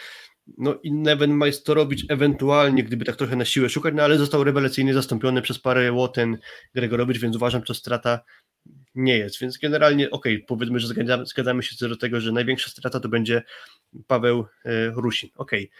No 0.59 0.79
i 0.83 0.93
Majstorowicz 1.29 2.05
ewentualnie, 2.09 2.85
gdyby 2.85 3.05
tak 3.05 3.17
trochę 3.17 3.37
na 3.37 3.45
siłę 3.45 3.69
szukać, 3.69 3.95
no 3.97 4.03
ale 4.03 4.19
został 4.19 4.45
rewelacyjnie 4.45 4.95
zastąpiony 4.95 5.43
przez 5.43 5.59
parę 5.59 5.93
Łoten, 5.93 6.39
Gregorowicz, 6.75 7.19
więc 7.19 7.37
uważam, 7.37 7.63
że 7.65 7.75
strata 7.75 8.21
nie 8.95 9.19
jest, 9.19 9.41
więc 9.41 9.59
generalnie 9.59 10.11
okej, 10.11 10.45
powiedzmy, 10.49 10.81
że 10.81 10.89
zgadzamy, 10.89 11.27
zgadzamy 11.27 11.63
się 11.63 11.77
co 11.77 11.89
do 11.89 11.97
tego, 11.97 12.21
że 12.21 12.33
największa 12.33 12.71
strata 12.71 13.01
to 13.01 13.09
będzie 13.09 13.43
Paweł 14.07 14.47
e, 14.65 14.91
Rusin, 14.91 15.31
okej. 15.37 15.71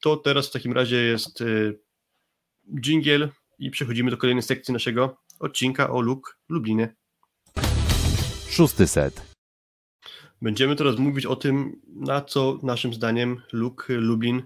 To 0.00 0.16
teraz 0.16 0.48
w 0.48 0.52
takim 0.52 0.72
razie 0.72 0.96
jest 0.96 1.40
e, 1.40 1.44
dżingiel 2.80 3.28
i 3.58 3.70
przechodzimy 3.70 4.10
do 4.10 4.16
kolejnej 4.16 4.42
sekcji 4.42 4.72
naszego 4.72 5.16
odcinka 5.40 5.90
o 5.90 6.00
Luk 6.00 6.38
Lublinie. 6.48 6.94
Szósty 8.48 8.86
set. 8.86 9.31
Będziemy 10.42 10.76
teraz 10.76 10.98
mówić 10.98 11.26
o 11.26 11.36
tym, 11.36 11.80
na 11.94 12.20
co 12.20 12.58
naszym 12.62 12.94
zdaniem 12.94 13.40
Luk 13.52 13.86
Lublin 13.88 14.42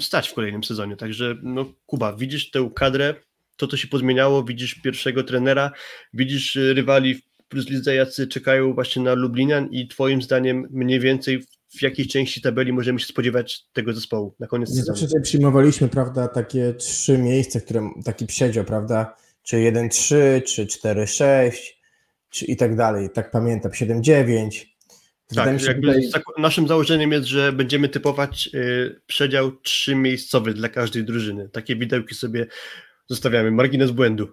stać 0.00 0.28
w 0.28 0.34
kolejnym 0.34 0.64
sezonie. 0.64 0.96
Także, 0.96 1.36
no, 1.42 1.72
Kuba, 1.86 2.12
widzisz 2.16 2.50
tę 2.50 2.70
kadrę, 2.74 3.14
to 3.56 3.66
co 3.66 3.76
się 3.76 3.88
pozmieniało, 3.88 4.44
widzisz 4.44 4.74
pierwszego 4.74 5.24
trenera, 5.24 5.72
widzisz 6.14 6.56
y, 6.56 6.74
rywali 6.74 7.14
w 7.14 7.22
Plus 7.48 7.68
Lidze, 7.68 7.94
jacy 7.94 8.26
czekają 8.26 8.74
właśnie 8.74 9.02
na 9.02 9.14
Lublinian 9.14 9.68
i 9.70 9.88
twoim 9.88 10.22
zdaniem 10.22 10.66
mniej 10.70 11.00
więcej 11.00 11.42
w 11.68 11.82
jakiej 11.82 12.06
części 12.06 12.40
tabeli 12.40 12.72
możemy 12.72 13.00
się 13.00 13.06
spodziewać 13.06 13.64
tego 13.72 13.92
zespołu 13.92 14.34
na 14.38 14.46
koniec 14.46 14.70
Nie 14.70 14.76
sezonu? 14.76 14.96
zawsze 14.96 15.08
sobie 15.08 15.22
przyjmowaliśmy, 15.22 15.88
prawda, 15.88 16.28
takie 16.28 16.74
trzy 16.74 17.18
miejsca, 17.18 17.60
które, 17.60 17.90
taki 18.04 18.26
przedział, 18.26 18.64
prawda, 18.64 19.16
czy 19.42 19.56
1-3, 19.56 20.42
czy 20.42 20.66
4-6, 20.66 21.50
czy 22.30 22.44
i 22.44 22.56
tak 22.56 22.76
dalej, 22.76 23.10
tak 23.14 23.30
pamiętam, 23.30 23.72
7-9. 23.72 24.66
Tak, 25.34 25.58
tutaj, 25.76 26.10
naszym 26.38 26.68
założeniem 26.68 27.12
jest, 27.12 27.26
że 27.26 27.52
będziemy 27.52 27.88
typować 27.88 28.50
y, 28.54 29.00
przedział 29.06 29.52
trzymiejscowy 29.52 30.54
dla 30.54 30.68
każdej 30.68 31.04
drużyny. 31.04 31.48
Takie 31.48 31.76
widełki 31.76 32.14
sobie 32.14 32.46
zostawiamy, 33.08 33.50
margines 33.50 33.90
błędu. 33.90 34.28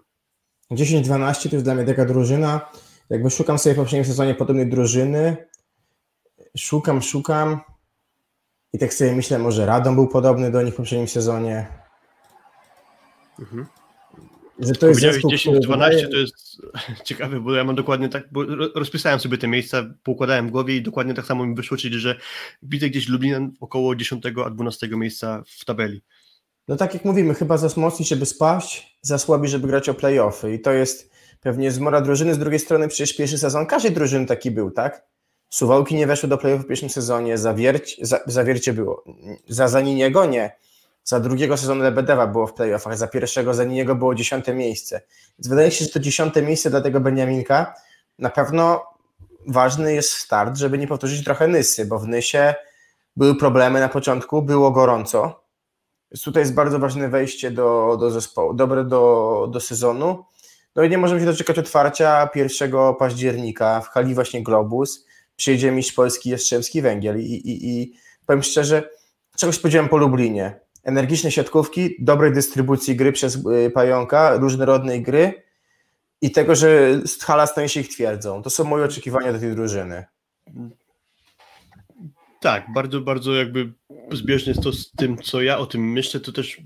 10-12 0.71 1.49
to 1.49 1.55
jest 1.55 1.65
dla 1.65 1.75
mnie 1.75 1.85
taka 1.85 2.05
drużyna, 2.05 2.61
jakby 3.09 3.29
szukam 3.29 3.57
sobie 3.57 3.73
w 3.73 3.77
poprzednim 3.77 4.05
sezonie 4.05 4.35
podobnej 4.35 4.69
drużyny, 4.69 5.37
szukam, 6.57 7.01
szukam 7.01 7.59
i 8.73 8.79
tak 8.79 8.93
sobie 8.93 9.15
myślę, 9.15 9.39
może 9.39 9.65
Radom 9.65 9.95
był 9.95 10.07
podobny 10.07 10.51
do 10.51 10.61
nich 10.61 10.73
w 10.73 10.77
poprzednim 10.77 11.07
sezonie. 11.07 11.67
Mhm. 13.39 13.65
Że 14.59 14.73
to 14.73 14.87
jest 14.87 15.01
zespół, 15.01 15.31
10, 15.31 15.43
który 15.55 15.59
12 15.59 15.95
wydaje- 15.95 16.11
to 16.11 16.17
jest 16.17 16.61
ciekawe, 17.07 17.39
bo 17.39 17.53
ja 17.55 17.63
mam 17.63 17.75
dokładnie 17.75 18.09
tak, 18.09 18.23
bo 18.31 18.43
ro- 18.43 18.69
rozpisałem 18.75 19.19
sobie 19.19 19.37
te 19.37 19.47
miejsca, 19.47 19.85
poukładałem 20.03 20.47
w 20.47 20.51
głowie 20.51 20.75
i 20.75 20.81
dokładnie 20.81 21.13
tak 21.13 21.25
samo 21.25 21.45
mi 21.45 21.55
wyszło, 21.55 21.77
czyli 21.77 21.99
że 21.99 22.15
widzę 22.61 22.89
gdzieś 22.89 23.07
Lublin 23.09 23.51
około 23.59 23.95
10 23.95 24.23
a 24.45 24.49
12 24.49 24.87
miejsca 24.91 25.43
w 25.59 25.65
tabeli. 25.65 26.01
No 26.67 26.75
tak 26.75 26.93
jak 26.93 27.05
mówimy, 27.05 27.33
chyba 27.33 27.57
za 27.57 27.81
mocni, 27.81 28.05
żeby 28.05 28.25
spaść, 28.25 28.97
za 29.01 29.17
słabi, 29.17 29.47
żeby 29.47 29.67
grać 29.67 29.89
o 29.89 29.93
playoffy. 29.93 30.53
I 30.53 30.59
to 30.59 30.71
jest 30.71 31.11
pewnie 31.41 31.71
zmora 31.71 32.01
drużyny. 32.01 32.33
Z 32.33 32.37
drugiej 32.37 32.59
strony 32.59 32.87
przecież 32.87 33.17
pierwszy 33.17 33.37
sezon 33.37 33.65
każdej 33.65 33.91
drużyny 33.91 34.25
taki 34.25 34.51
był, 34.51 34.71
tak? 34.71 35.07
Suwałki 35.49 35.95
nie 35.95 36.07
weszły 36.07 36.29
do 36.29 36.37
playoffów 36.37 36.65
w 36.65 36.69
pierwszym 36.69 36.89
sezonie, 36.89 37.37
zawierć, 37.37 37.97
za, 38.01 38.19
zawiercie 38.25 38.73
było. 38.73 39.03
Za 39.47 39.67
Zaniniego 39.67 40.25
nie. 40.25 40.51
Za 41.07 41.19
drugiego 41.19 41.57
sezonu 41.57 41.83
Lebedewa 41.83 42.27
było 42.27 42.47
w 42.47 42.53
playoffach, 42.53 42.97
za 42.97 43.07
pierwszego 43.07 43.53
Zaniniego 43.53 43.95
było 43.95 44.15
dziesiąte 44.15 44.53
miejsce. 44.53 45.01
Więc 45.39 45.47
wydaje 45.47 45.71
się, 45.71 45.85
że 45.85 45.91
to 45.91 45.99
dziesiąte 45.99 46.41
miejsce 46.41 46.69
dla 46.69 46.81
tego 46.81 46.99
Beniaminka 46.99 47.73
na 48.19 48.29
pewno 48.29 48.85
ważny 49.47 49.93
jest 49.93 50.11
start, 50.11 50.57
żeby 50.57 50.77
nie 50.77 50.87
powtórzyć 50.87 51.23
trochę 51.23 51.47
Nysy, 51.47 51.85
bo 51.85 51.99
w 51.99 52.07
Nysie 52.07 52.55
były 53.15 53.35
problemy 53.35 53.79
na 53.79 53.89
początku, 53.89 54.41
było 54.41 54.71
gorąco, 54.71 55.43
więc 56.11 56.23
tutaj 56.23 56.41
jest 56.41 56.53
bardzo 56.53 56.79
ważne 56.79 57.09
wejście 57.09 57.51
do, 57.51 57.97
do 57.99 58.11
zespołu, 58.11 58.53
dobre 58.53 58.83
do, 58.83 59.47
do 59.51 59.59
sezonu. 59.59 60.25
No 60.75 60.83
i 60.83 60.89
nie 60.89 60.97
możemy 60.97 61.19
się 61.19 61.25
doczekać 61.25 61.59
otwarcia 61.59 62.29
1 62.35 62.71
października 62.99 63.81
w 63.81 63.89
hali 63.89 64.15
właśnie 64.15 64.43
Globus. 64.43 65.05
Przyjedzie 65.35 65.71
mistrz 65.71 65.93
Polski 65.93 66.29
Jastrzębski 66.29 66.81
Węgiel 66.81 67.19
i, 67.19 67.23
i, 67.23 67.81
i 67.81 67.93
powiem 68.25 68.43
szczerze, 68.43 68.89
czegoś 69.37 69.55
spodziewałem 69.55 69.89
po 69.89 69.97
Lublinie. 69.97 70.66
Energiczne 70.87 71.31
siatkówki, 71.31 71.95
dobrej 71.99 72.33
dystrybucji 72.33 72.95
gry 72.95 73.11
przez 73.11 73.35
y, 73.35 73.71
Pająka, 73.73 74.37
różnorodnej 74.37 75.01
gry 75.01 75.43
i 76.21 76.31
tego, 76.31 76.55
że 76.55 77.01
hala 77.21 77.47
stanie 77.47 77.69
się 77.69 77.79
ich 77.79 77.89
twierdzą. 77.89 78.43
To 78.43 78.49
są 78.49 78.63
moje 78.63 78.85
oczekiwania 78.85 79.33
do 79.33 79.39
tej 79.39 79.55
drużyny. 79.55 80.05
Tak, 82.41 82.65
bardzo, 82.73 83.01
bardzo 83.01 83.35
jakby 83.35 83.73
zbieżne 84.11 84.51
jest 84.51 84.63
to 84.63 84.73
z 84.73 84.91
tym, 84.91 85.17
co 85.17 85.41
ja 85.41 85.57
o 85.57 85.65
tym 85.65 85.91
myślę, 85.91 86.19
to 86.19 86.31
też 86.31 86.61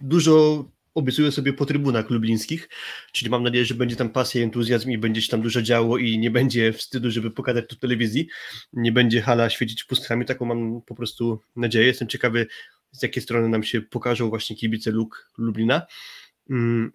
dużo 0.00 0.64
obiecuję 0.94 1.32
sobie 1.32 1.52
po 1.52 1.66
trybunach 1.66 2.10
lublińskich, 2.10 2.68
czyli 3.12 3.30
mam 3.30 3.42
nadzieję, 3.42 3.64
że 3.64 3.74
będzie 3.74 3.96
tam 3.96 4.10
pasja 4.10 4.42
entuzjazm 4.42 4.90
i 4.90 4.98
będzie 4.98 5.22
się 5.22 5.28
tam 5.28 5.42
dużo 5.42 5.62
działo 5.62 5.98
i 5.98 6.18
nie 6.18 6.30
będzie 6.30 6.72
wstydu, 6.72 7.10
żeby 7.10 7.30
pokazać 7.30 7.64
to 7.68 7.76
w 7.76 7.78
telewizji, 7.78 8.28
nie 8.72 8.92
będzie 8.92 9.22
hala 9.22 9.50
świecić 9.50 9.84
pustkami, 9.84 10.24
taką 10.24 10.44
mam 10.44 10.82
po 10.86 10.94
prostu 10.94 11.40
nadzieję, 11.56 11.86
jestem 11.86 12.08
ciekawy 12.08 12.46
z 12.92 13.02
jakiej 13.02 13.22
strony 13.22 13.48
nam 13.48 13.62
się 13.62 13.80
pokażą 13.80 14.28
właśnie 14.28 14.56
kibice 14.56 14.90
Luk 14.90 15.30
Lublina. 15.38 15.82
Mm, 16.50 16.92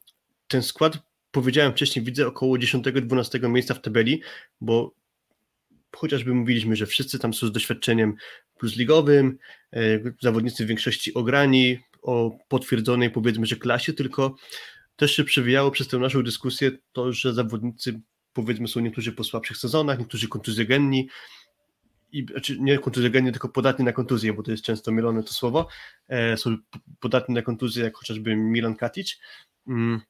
Ten 0.47 0.63
skład, 0.63 0.97
powiedziałem 1.31 1.71
wcześniej, 1.71 2.05
widzę 2.05 2.27
około 2.27 2.57
10-12 2.57 3.49
miejsca 3.49 3.73
w 3.73 3.81
tabeli, 3.81 4.21
bo 4.61 4.95
chociażby 5.95 6.33
mówiliśmy, 6.33 6.75
że 6.75 6.85
wszyscy 6.85 7.19
tam 7.19 7.33
są 7.33 7.47
z 7.47 7.51
doświadczeniem 7.51 8.15
plus 8.57 8.75
ligowym, 8.75 9.37
e, 9.73 9.99
zawodnicy 10.21 10.65
w 10.65 10.67
większości 10.67 11.13
ograni, 11.13 11.79
o 12.01 12.37
potwierdzonej 12.47 13.09
powiedzmy, 13.09 13.45
że 13.45 13.55
klasie, 13.55 13.93
tylko 13.93 14.35
też 14.95 15.15
się 15.15 15.23
przewijało 15.23 15.71
przez 15.71 15.87
tę 15.87 15.97
naszą 15.97 16.23
dyskusję 16.23 16.71
to, 16.91 17.13
że 17.13 17.33
zawodnicy 17.33 18.01
powiedzmy 18.33 18.67
są 18.67 18.79
niektórzy 18.79 19.11
po 19.11 19.23
słabszych 19.23 19.57
sezonach, 19.57 19.99
niektórzy 19.99 20.27
kontuzjogenni, 20.27 21.09
i, 22.11 22.25
znaczy 22.31 22.57
nie 22.59 22.79
kontuzjogenni, 22.79 23.31
tylko 23.31 23.49
podatni 23.49 23.85
na 23.85 23.93
kontuzję, 23.93 24.33
bo 24.33 24.43
to 24.43 24.51
jest 24.51 24.63
często 24.63 24.91
mylone 24.91 25.23
to 25.23 25.33
słowo, 25.33 25.67
e, 26.07 26.37
są 26.37 26.57
podatni 26.99 27.35
na 27.35 27.41
kontuzję, 27.41 27.83
jak 27.83 27.95
chociażby 27.95 28.35
Milan 28.35 28.75
Katic. 28.75 29.19
Mm. 29.67 30.01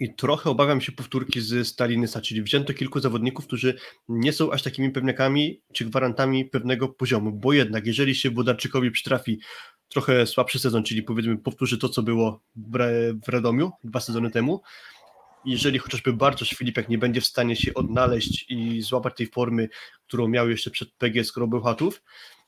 I 0.00 0.14
trochę 0.14 0.50
obawiam 0.50 0.80
się 0.80 0.92
powtórki 0.92 1.40
z 1.40 1.68
Stalinysa, 1.68 2.20
czyli 2.20 2.42
wzięto 2.42 2.74
kilku 2.74 3.00
zawodników, 3.00 3.46
którzy 3.46 3.78
nie 4.08 4.32
są 4.32 4.52
aż 4.52 4.62
takimi 4.62 4.90
pewniakami 4.90 5.62
czy 5.72 5.84
gwarantami 5.84 6.44
pewnego 6.44 6.88
poziomu, 6.88 7.32
bo 7.32 7.52
jednak 7.52 7.86
jeżeli 7.86 8.14
się 8.14 8.30
Wodarczykowi 8.30 8.90
przytrafi 8.90 9.40
trochę 9.88 10.26
słabszy 10.26 10.58
sezon, 10.58 10.84
czyli 10.84 11.02
powiedzmy 11.02 11.38
powtórzy 11.38 11.78
to, 11.78 11.88
co 11.88 12.02
było 12.02 12.42
w 13.26 13.28
Radomiu 13.28 13.72
dwa 13.84 14.00
sezony 14.00 14.30
temu, 14.30 14.62
jeżeli 15.44 15.78
chociażby 15.78 16.12
Bartosz 16.12 16.50
Filipek 16.50 16.88
nie 16.88 16.98
będzie 16.98 17.20
w 17.20 17.26
stanie 17.26 17.56
się 17.56 17.74
odnaleźć 17.74 18.46
i 18.48 18.82
złapać 18.82 19.16
tej 19.16 19.26
formy, 19.26 19.68
którą 20.06 20.28
miał 20.28 20.50
jeszcze 20.50 20.70
przed 20.70 20.92
PGS 20.92 21.32
Krobełchatów, 21.32 22.02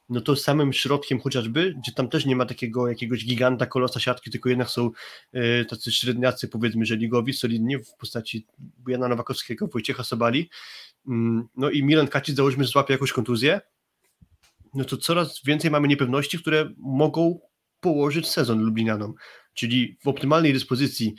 no 0.08 0.20
to 0.20 0.36
samym 0.36 0.72
środkiem 0.72 1.20
chociażby, 1.20 1.74
gdzie 1.78 1.92
tam 1.92 2.08
też 2.08 2.26
nie 2.26 2.36
ma 2.36 2.46
takiego 2.46 2.88
jakiegoś 2.88 3.24
giganta, 3.26 3.66
kolosa 3.66 4.00
siatki, 4.00 4.30
tylko 4.30 4.48
jednak 4.48 4.70
są 4.70 4.90
y, 5.34 5.64
tacy 5.64 5.92
średniacy, 5.92 6.48
powiedzmy, 6.48 6.86
że 6.86 6.96
ligowi, 6.96 7.32
solidni 7.32 7.78
w 7.78 7.94
postaci 7.98 8.46
Jana 8.88 9.08
Nowakowskiego, 9.08 9.66
Wojciecha 9.66 10.04
Sobali, 10.04 10.50
mm, 11.08 11.48
no 11.56 11.70
i 11.70 11.82
Milan 11.82 12.08
Kacic 12.08 12.36
załóżmy, 12.36 12.64
złapie 12.64 12.94
jakąś 12.94 13.12
kontuzję, 13.12 13.60
no 14.74 14.84
to 14.84 14.96
coraz 14.96 15.40
więcej 15.44 15.70
mamy 15.70 15.88
niepewności, 15.88 16.38
które 16.38 16.70
mogą 16.78 17.40
położyć 17.80 18.28
sezon 18.28 18.62
Lublinianom, 18.62 19.14
czyli 19.54 19.96
w 20.04 20.08
optymalnej 20.08 20.52
dyspozycji 20.52 21.14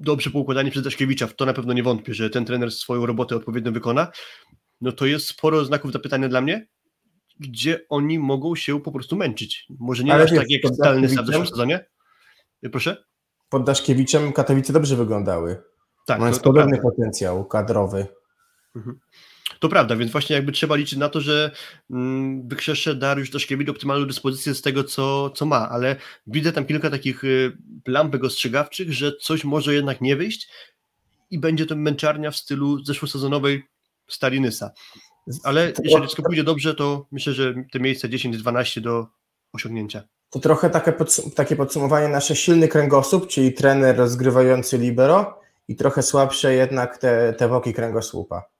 dobrze 0.00 0.30
poukładanie 0.30 0.70
przez 0.70 0.82
Daszkiewicza, 0.82 1.26
w 1.26 1.34
to 1.34 1.46
na 1.46 1.52
pewno 1.52 1.72
nie 1.72 1.82
wątpię, 1.82 2.14
że 2.14 2.30
ten 2.30 2.44
trener 2.44 2.70
swoją 2.70 3.06
robotę 3.06 3.36
odpowiednio 3.36 3.72
wykona, 3.72 4.12
no 4.80 4.92
to 4.92 5.06
jest 5.06 5.26
sporo 5.26 5.64
znaków 5.64 5.92
zapytania 5.92 6.28
dla 6.28 6.40
mnie, 6.40 6.66
gdzie 7.40 7.86
oni 7.88 8.18
mogą 8.18 8.56
się 8.56 8.80
po 8.80 8.92
prostu 8.92 9.16
męczyć. 9.16 9.66
Może 9.78 10.04
nie 10.04 10.14
Ale 10.14 10.24
aż 10.24 10.30
tak 10.30 10.50
jak 10.50 10.74
stalny 10.74 11.08
w 11.08 11.10
zeszłym 11.10 11.46
sezonie. 11.46 11.86
Proszę? 12.72 13.04
Pod 13.48 13.64
Daszkiewiczem 13.64 14.32
Katowice 14.32 14.72
dobrze 14.72 14.96
wyglądały. 14.96 15.62
Tak, 16.06 16.20
Mając 16.20 16.36
to, 16.38 16.42
to 16.42 16.50
podobny 16.50 16.72
prawda. 16.72 16.90
potencjał 16.90 17.44
kadrowy. 17.44 18.06
Mhm. 18.76 18.98
To 19.62 19.68
prawda, 19.68 19.96
więc 19.96 20.12
właśnie 20.12 20.36
jakby 20.36 20.52
trzeba 20.52 20.76
liczyć 20.76 20.98
na 20.98 21.08
to, 21.08 21.20
że 21.20 21.50
mm, 21.90 22.48
wykrzesze 22.48 22.94
Dariusz 22.94 23.30
Daszkiewicz 23.30 23.68
optymalną 23.68 24.06
dyspozycję 24.06 24.54
z 24.54 24.62
tego, 24.62 24.84
co, 24.84 25.30
co 25.30 25.46
ma, 25.46 25.68
ale 25.68 25.96
widzę 26.26 26.52
tam 26.52 26.64
kilka 26.64 26.90
takich 26.90 27.24
y, 27.24 27.56
lampek 27.86 28.24
ostrzegawczych, 28.24 28.92
że 28.92 29.12
coś 29.20 29.44
może 29.44 29.74
jednak 29.74 30.00
nie 30.00 30.16
wyjść 30.16 30.48
i 31.30 31.38
będzie 31.38 31.66
to 31.66 31.76
męczarnia 31.76 32.30
w 32.30 32.36
stylu 32.36 32.84
zeszłosezonowej 32.84 33.62
Stalinysa. 34.08 34.70
Ale 35.44 35.72
jeżeli 35.84 36.02
wszystko 36.02 36.22
pójdzie 36.22 36.44
dobrze, 36.44 36.74
to 36.74 37.06
myślę, 37.12 37.32
że 37.32 37.54
te 37.72 37.80
miejsca 37.80 38.08
10-12 38.08 38.80
do 38.80 39.06
osiągnięcia. 39.52 40.02
To 40.30 40.38
trochę 40.38 40.70
takie, 40.70 40.92
podsum 40.92 41.30
takie 41.30 41.56
podsumowanie 41.56 42.08
nasze 42.08 42.36
silny 42.36 42.68
kręgosłup, 42.68 43.28
czyli 43.28 43.52
trener 43.52 43.96
rozgrywający 43.96 44.78
libero 44.78 45.40
i 45.68 45.76
trochę 45.76 46.02
słabsze 46.02 46.54
jednak 46.54 46.98
te, 46.98 47.32
te 47.32 47.48
boki 47.48 47.74
kręgosłupa. 47.74 48.51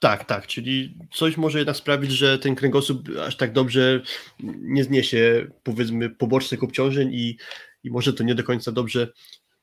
Tak, 0.00 0.24
tak, 0.24 0.46
czyli 0.46 0.98
coś 1.12 1.36
może 1.36 1.58
jednak 1.58 1.76
sprawić, 1.76 2.10
że 2.12 2.38
ten 2.38 2.54
kręgosłup 2.54 3.08
aż 3.26 3.36
tak 3.36 3.52
dobrze 3.52 4.02
nie 4.42 4.84
zniesie 4.84 5.46
powiedzmy 5.62 6.10
pobocznych 6.10 6.62
obciążeń 6.62 7.14
i, 7.14 7.36
i 7.84 7.90
może 7.90 8.12
to 8.12 8.24
nie 8.24 8.34
do 8.34 8.44
końca 8.44 8.72
dobrze 8.72 9.08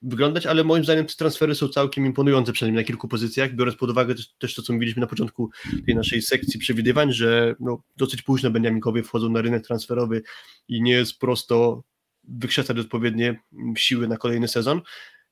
wyglądać, 0.01 0.45
ale 0.45 0.63
moim 0.63 0.83
zdaniem 0.83 1.05
te 1.05 1.13
transfery 1.13 1.55
są 1.55 1.67
całkiem 1.67 2.05
imponujące, 2.05 2.53
przynajmniej 2.53 2.83
na 2.83 2.87
kilku 2.87 3.07
pozycjach, 3.07 3.55
biorąc 3.55 3.77
pod 3.77 3.91
uwagę 3.91 4.15
też, 4.15 4.33
też 4.33 4.55
to, 4.55 4.61
co 4.61 4.73
mówiliśmy 4.73 4.99
na 4.99 5.07
początku 5.07 5.49
tej 5.85 5.95
naszej 5.95 6.21
sekcji 6.21 6.59
przewidywań, 6.59 7.13
że 7.13 7.55
no, 7.59 7.83
dosyć 7.97 8.21
późno 8.21 8.51
Beniaminkowie 8.51 9.03
wchodzą 9.03 9.29
na 9.29 9.41
rynek 9.41 9.65
transferowy 9.65 10.21
i 10.67 10.81
nie 10.81 10.91
jest 10.91 11.19
prosto 11.19 11.83
wykrzesać 12.23 12.79
odpowiednie 12.79 13.39
siły 13.77 14.07
na 14.07 14.17
kolejny 14.17 14.47
sezon, 14.47 14.81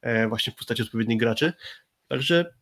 e, 0.01 0.27
właśnie 0.27 0.53
w 0.53 0.56
postaci 0.56 0.82
odpowiednich 0.82 1.19
graczy. 1.19 1.53
Także 2.08 2.53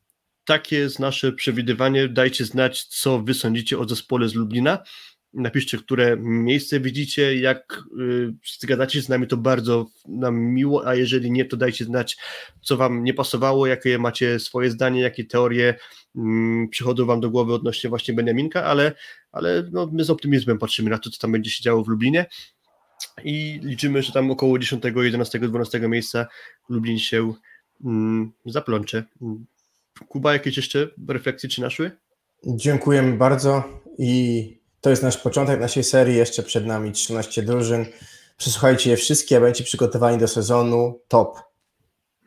takie 0.46 0.76
jest 0.76 1.00
nasze 1.00 1.32
przewidywanie. 1.32 2.08
Dajcie 2.08 2.46
znać, 2.46 2.84
co 2.84 3.20
wy 3.20 3.34
sądzicie 3.34 3.80
o 3.80 3.88
zespole 3.88 4.30
z 4.30 4.36
Lublina. 4.36 4.80
Napiszcie, 5.34 5.78
które 5.78 6.18
miejsce 6.20 6.80
widzicie, 6.80 7.36
jak 7.36 7.84
y, 8.00 8.34
zgadzacie 8.60 9.02
z 9.02 9.10
nami, 9.10 9.28
to 9.28 9.38
bardzo 9.38 9.90
nam 10.08 10.40
miło, 10.40 10.88
a 10.88 10.96
jeżeli 10.96 11.32
nie, 11.32 11.46
to 11.46 11.58
dajcie 11.58 11.86
znać, 11.86 12.18
co 12.62 12.78
wam 12.78 13.04
nie 13.04 13.14
pasowało, 13.14 13.68
jakie 13.68 14.00
macie 14.00 14.40
swoje 14.40 14.72
zdanie, 14.72 15.02
jakie 15.02 15.26
teorie 15.26 15.76
mm, 16.16 16.70
przychodzą 16.70 17.06
wam 17.06 17.20
do 17.20 17.30
głowy 17.30 17.54
odnośnie 17.54 17.90
właśnie 17.90 18.14
Beniaminka, 18.14 18.64
ale, 18.64 18.92
ale 19.32 19.70
no, 19.72 19.90
my 19.92 20.04
z 20.04 20.10
optymizmem 20.10 20.58
patrzymy 20.58 20.90
na 20.90 20.98
to, 20.98 21.10
co 21.10 21.20
tam 21.20 21.32
będzie 21.32 21.50
się 21.50 21.64
działo 21.64 21.84
w 21.84 21.88
Lublinie 21.88 22.26
i 23.24 23.60
liczymy, 23.64 24.04
że 24.04 24.12
tam 24.12 24.32
około 24.32 24.60
10, 24.60 24.84
11, 24.96 25.40
12 25.40 25.80
miejsca 25.80 26.26
Lublin 26.70 27.00
się 27.00 27.34
mm, 27.86 28.32
zaplącze. 28.46 29.04
Kuba, 30.08 30.34
jakieś 30.34 30.58
jeszcze 30.58 30.88
refleksje 31.08 31.50
czy 31.50 31.62
naszły? 31.62 31.92
Dziękujemy 32.48 33.18
bardzo 33.18 33.82
i 33.98 34.62
to 34.82 34.90
jest 34.90 35.04
nasz 35.04 35.18
początek 35.18 35.60
naszej 35.60 35.84
serii, 35.84 36.18
jeszcze 36.18 36.44
przed 36.44 36.66
nami 36.66 36.92
13 36.92 37.44
drużyn. 37.44 37.86
Przesłuchajcie 38.38 38.90
je 38.90 38.98
wszystkie, 38.98 39.40
będziecie 39.40 39.64
przygotowani 39.64 40.18
do 40.18 40.28
sezonu 40.28 41.02
top. 41.08 41.38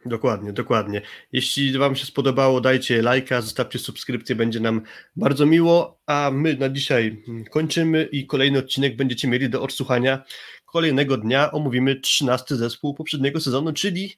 Dokładnie, 0.07 0.53
dokładnie. 0.53 1.03
Jeśli 1.33 1.79
Wam 1.79 1.97
się 1.97 2.07
spodobało, 2.07 2.61
dajcie 2.61 3.03
lajka, 3.03 3.41
zostawcie 3.41 3.79
subskrypcję, 3.79 4.37
będzie 4.37 4.61
nam 4.61 4.83
bardzo 5.17 5.47
miło, 5.47 6.01
a 6.07 6.31
my 6.35 6.57
na 6.57 6.69
dzisiaj 6.69 7.23
kończymy 7.51 8.09
i 8.13 8.27
kolejny 8.27 8.59
odcinek 8.59 8.97
będziecie 8.97 9.29
mieli 9.29 9.51
do 9.51 9.63
odsłuchania 9.63 10.25
kolejnego 10.67 11.17
dnia. 11.17 11.53
Omówimy 11.53 12.01
13 12.01 12.57
zespół 12.57 12.95
poprzedniego 12.95 13.41
sezonu, 13.41 13.73
czyli 13.73 14.17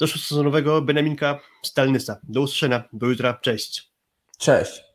zeszłosezonowego 0.00 0.82
Benaminka 0.82 1.40
Stalnysa. 1.62 2.20
Do 2.22 2.40
usłyszenia, 2.40 2.88
do 2.92 3.06
jutra, 3.06 3.38
cześć. 3.42 3.92
Cześć. 4.38 4.85